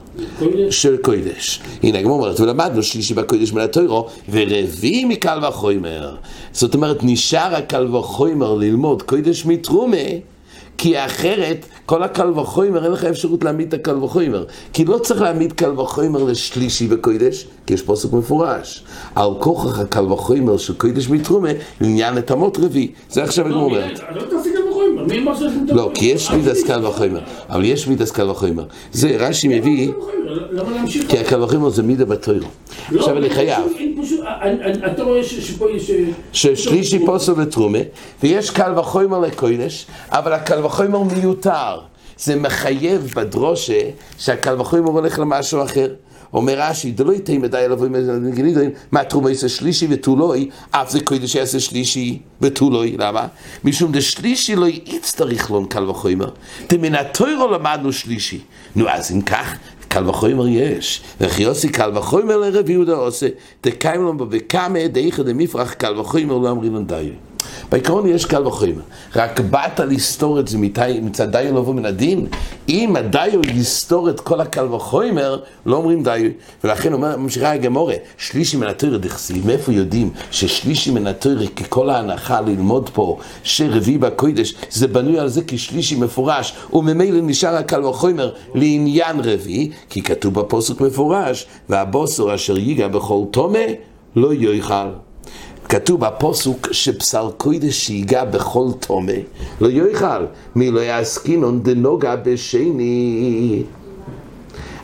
של 0.70 0.98
קוידש. 0.98 1.62
הנה 1.84 2.00
הגמור 2.00 2.20
אומרת, 2.20 2.40
ולמדנו 2.40 2.84
שלישי 2.84 3.14
בקוידש 3.14 3.54
מן 3.54 3.62
התוירו, 3.62 4.08
ורביעי 4.30 5.06
מקל 5.06 5.40
וחומר. 5.48 6.16
זאת 6.52 6.76
אומרת, 6.76 6.98
נשאר 7.04 7.56
הקל 7.56 7.96
וחומר 7.96 8.54
ללמוד 8.54 9.02
קוידש 9.02 9.46
מתרומה. 9.46 9.98
כי 10.78 11.06
אחרת, 11.06 11.66
כל 11.86 12.04
הקל 12.04 12.40
וחומר, 12.40 12.84
אין 12.84 12.92
לך 12.92 13.04
אפשרות 13.04 13.44
להעמיד 13.44 13.68
את 13.68 13.74
הקל 13.74 14.04
וחומר. 14.04 14.46
כי 14.74 14.86
לא 14.86 14.98
צריך 14.98 15.22
להעמיד 15.22 15.54
קל 15.54 15.80
וחומר 15.80 16.24
לשלישי 16.24 16.88
בקוידש, 16.88 17.48
כי 17.66 17.74
יש 17.74 17.82
פוסק 17.82 18.14
מפורש. 18.14 18.84
על 19.16 19.30
כוכך 19.40 19.80
הקל 19.80 20.12
וחומר 20.12 20.58
של 20.58 20.74
קוידש 20.74 21.10
מתרומה, 21.10 21.50
לעניין 21.82 22.14
נתמות 22.14 22.58
רביעי. 22.58 22.92
זה 23.10 23.24
עכשיו 23.24 23.46
הגמור 23.46 23.64
אומרת. 23.64 24.00
לא? 24.98 25.76
לא, 25.76 25.92
כי 25.94 26.06
יש 26.06 26.32
מידס 26.32 26.64
קל 26.64 26.86
וחומר, 26.86 27.20
אבל 27.50 27.66
יש 27.66 27.88
מידס 27.88 28.12
קל 28.12 28.30
וחומר. 28.30 28.64
זה 28.92 29.16
רש"י 29.20 29.48
מביא? 29.60 29.92
כי 31.10 31.18
הקל 31.20 31.44
וחומר 31.44 31.70
זה 31.70 31.84
מידה 31.84 32.06
בתוירו. 32.06 32.48
לא, 32.92 33.00
עכשיו 33.00 33.18
אני 33.18 33.30
חייב. 33.30 33.64
פשוט- 34.02 34.20
אני- 34.42 34.64
אני- 34.64 34.86
אתה 34.92 35.04
רואה 35.04 35.24
שפה 35.24 35.66
יש... 35.72 35.92
ששלישי 36.34 37.06
פוסל 37.06 37.34
בתרומה, 37.34 37.80
ויש 38.24 38.50
קל 38.50 38.80
וחומר 38.80 39.20
לקוידש, 39.20 39.86
אבל 40.10 40.34
הקל 40.34 40.66
וחומר 40.66 41.04
מיותר. 41.04 41.80
זה 42.20 42.36
מחייב 42.36 43.14
בדרושה 43.16 43.80
שהקל 44.18 44.62
וחומר 44.62 44.90
הולך 44.92 45.20
למשהו 45.20 45.64
אחר. 45.64 45.88
אומר 46.34 46.54
רש"י, 46.58 46.92
דלא 46.92 47.14
יתאם 47.14 47.42
מדי 47.42 47.58
אליו 47.58 47.80
ומגנידרים, 47.80 48.70
מה 48.92 49.04
תרומה 49.04 49.30
יעשה 49.30 49.50
שלישי 49.50 49.88
ותו 49.90 50.16
לוי, 50.16 50.50
אף 50.72 50.92
זה 50.92 51.00
קוידש 51.00 51.36
יעשה 51.36 51.60
שלישי 51.60 52.20
ותו 52.42 52.70
לוי, 52.70 52.96
למה? 53.00 53.28
משום 53.64 53.92
דשלישי 53.92 54.56
לא 54.56 54.66
יצטריך 54.86 55.52
לון 55.52 55.66
קל 55.66 55.90
וחומר, 55.90 56.30
דמן 56.70 56.96
התוירו 56.96 57.52
למדנו 57.52 57.94
שלישי. 57.94 58.40
נו 58.76 58.90
אז 58.90 59.12
אם 59.12 59.22
כך, 59.22 59.58
קל 59.88 60.10
וחומר 60.10 60.48
יש, 60.48 61.02
וכי 61.22 61.44
יוסי 61.44 61.70
קל 61.70 61.98
וחומר 61.98 62.38
לרב 62.38 62.70
יהודה 62.70 62.94
עושה, 62.94 63.28
תקיים 63.62 64.02
לו 64.02 64.18
בקמה 64.18 64.88
דאיכא 64.88 65.24
דמפרח 65.24 65.74
קל 65.74 66.00
וחומר 66.00 66.38
לא 66.38 66.52
אמרי 66.52 66.70
לנו 66.70 66.84
דיו. 66.84 67.27
בעיקרון 67.72 68.08
יש 68.08 68.26
קל 68.26 68.48
וחומר, 68.48 68.82
רק 69.16 69.40
באת 69.40 69.80
לסתור 69.80 70.40
את 70.40 70.48
זה 70.48 70.58
מצד 71.02 71.32
דיו 71.32 71.56
לבוא 71.58 71.74
מן 71.74 71.86
הדין, 71.86 72.28
אם 72.70 72.96
הדיו 72.96 73.42
יסתור 73.54 74.10
את 74.10 74.20
כל 74.20 74.42
הקל 74.42 74.74
וחומר, 74.74 75.40
לא 75.66 75.76
אומרים 75.76 76.04
דיו, 76.04 76.32
ולכן 76.64 76.94
אומר, 76.94 77.18
ממשיכה 77.18 77.52
הגמורה, 77.52 77.94
שלישי 78.18 78.58
מן 78.58 78.68
התוירה 78.68 78.98
דכסיב, 78.98 79.48
מאיפה 79.48 79.74
יודעים 79.74 80.10
ששלישי 80.32 80.92
מן 80.92 81.08
התוירה 81.08 81.48
ככל 81.48 81.90
ההנחה 81.90 82.42
ללמוד 82.42 82.90
פה, 82.94 83.18
שרביעי 83.44 83.98
בקוידש, 83.98 84.56
זה 84.70 84.88
בנוי 84.88 85.20
על 85.20 85.28
זה 85.28 85.42
כשלישי 85.48 85.96
מפורש, 85.96 86.54
וממילא 86.74 87.20
נשאר 87.22 87.56
הקל 87.56 87.86
וחומר 87.86 88.32
לעניין 88.56 89.20
רביעי, 89.24 89.72
כי 89.90 90.02
כתוב 90.02 90.34
בפוסק 90.34 90.82
מפורש, 90.82 91.46
והבוסר 91.70 92.36
אשר 92.36 92.58
ייגע 92.58 92.88
בכל 92.88 93.22
תומה, 93.32 93.60
לא 94.16 94.34
יאכל. 94.34 95.07
כתוב 95.70 96.06
בפוסוק 96.06 96.74
שבשר 96.74 97.30
קוידש 97.38 97.74
שיגע 97.74 98.26
בכל 98.26 98.68
תומה, 98.80 99.12
לא 99.62 99.70
יאכל, 99.70 100.26
מי 100.56 100.72
לא 100.72 100.80
יעסקינון 100.80 101.64
דנוגע 101.64 102.16
בשני. 102.16 103.64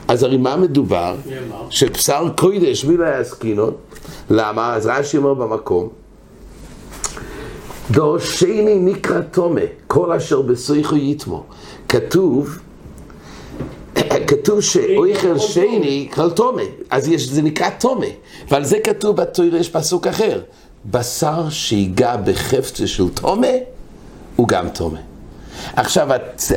אז 0.08 0.24
הרי 0.24 0.38
מה 0.38 0.58
מדובר? 0.58 1.16
שבשר 1.70 2.30
קוידש, 2.38 2.86
מי 2.86 2.98
לא 2.98 3.06
יעסקינון? 3.06 3.74
למה? 4.30 4.74
אז 4.76 4.86
רש"י 4.86 5.18
אומר 5.18 5.34
במקום, 5.34 5.90
דו 7.92 8.20
שני 8.20 8.80
נקרא 8.80 9.22
תומה, 9.22 9.62
כל 9.88 10.12
אשר 10.12 10.42
בסויכו 10.42 10.96
יתמו. 10.96 11.44
כתוב, 11.90 12.58
כתוב 14.28 14.62
שאויכל 14.62 15.40
שני 15.40 16.10
כל 16.14 16.32
תומה, 16.32 16.62
אז 16.90 17.08
יש, 17.08 17.30
זה 17.30 17.42
נקרא 17.42 17.70
תומה, 17.70 18.06
ועל 18.50 18.64
זה 18.64 18.80
כתוב 18.80 19.16
בתוירה 19.16 19.60
יש 19.60 19.70
פסוק 19.70 20.08
אחר, 20.08 20.40
בשר 20.92 21.50
שיגע 21.50 22.16
בחפצה 22.18 22.88
של 22.88 23.10
תומה, 23.10 23.48
הוא 24.36 24.48
גם 24.48 24.70
תומה. 24.70 25.00
עכשיו, 25.76 26.08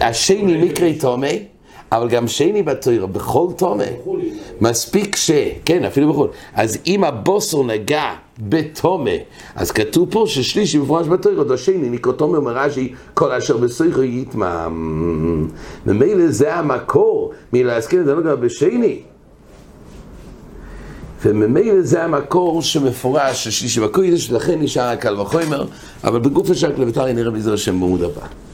השני 0.01 0.69
נקרא 0.69 0.89
תומה, 1.01 1.27
אבל 1.93 2.09
גם 2.09 2.29
שני 2.29 2.63
בתוירה, 2.63 3.07
בכל 3.07 3.49
תומה. 3.57 3.85
מספיק 4.61 5.17
ש... 5.17 5.31
כן, 5.65 5.85
אפילו 5.85 6.13
בחו"ל. 6.13 6.29
אז 6.55 6.79
אם 6.87 7.05
הבוסר 7.05 7.63
נגע 7.63 8.15
בתומה, 8.39 9.11
אז 9.55 9.71
כתוב 9.71 10.11
פה 10.11 10.25
ששלישי 10.29 10.79
מפורש 10.79 11.07
בתוירה, 11.07 11.45
דו 11.45 11.59
שני 11.59 11.99
תומה, 12.17 12.39
אומר 12.39 12.53
רש"י, 12.53 12.95
כל 13.15 13.33
אשר 13.33 13.57
בסויכו 13.57 14.03
יתמם. 14.03 15.49
ממילא 15.87 16.29
זה 16.29 16.55
המקור 16.55 17.33
מלהזכיר 17.53 18.03
את 18.03 18.09
הנוגע 18.09 18.35
בשני. 18.35 19.01
וממילא 21.27 21.83
זה 21.83 22.05
המקור 22.05 22.63
שמפורש 22.63 23.45
ששלישי 23.45 23.81
בקוידש, 23.81 24.31
ולכן 24.31 24.61
נשאר 24.61 24.83
הקל 24.83 25.21
וחומר, 25.21 25.67
אבל 26.05 26.21
בגוף 26.21 26.51
השק 26.51 26.79
לביתר 26.79 27.13
נראה 27.13 27.31
בעזר 27.31 27.53
השם 27.53 27.81
בעמוד 27.81 28.03
הבא. 28.03 28.46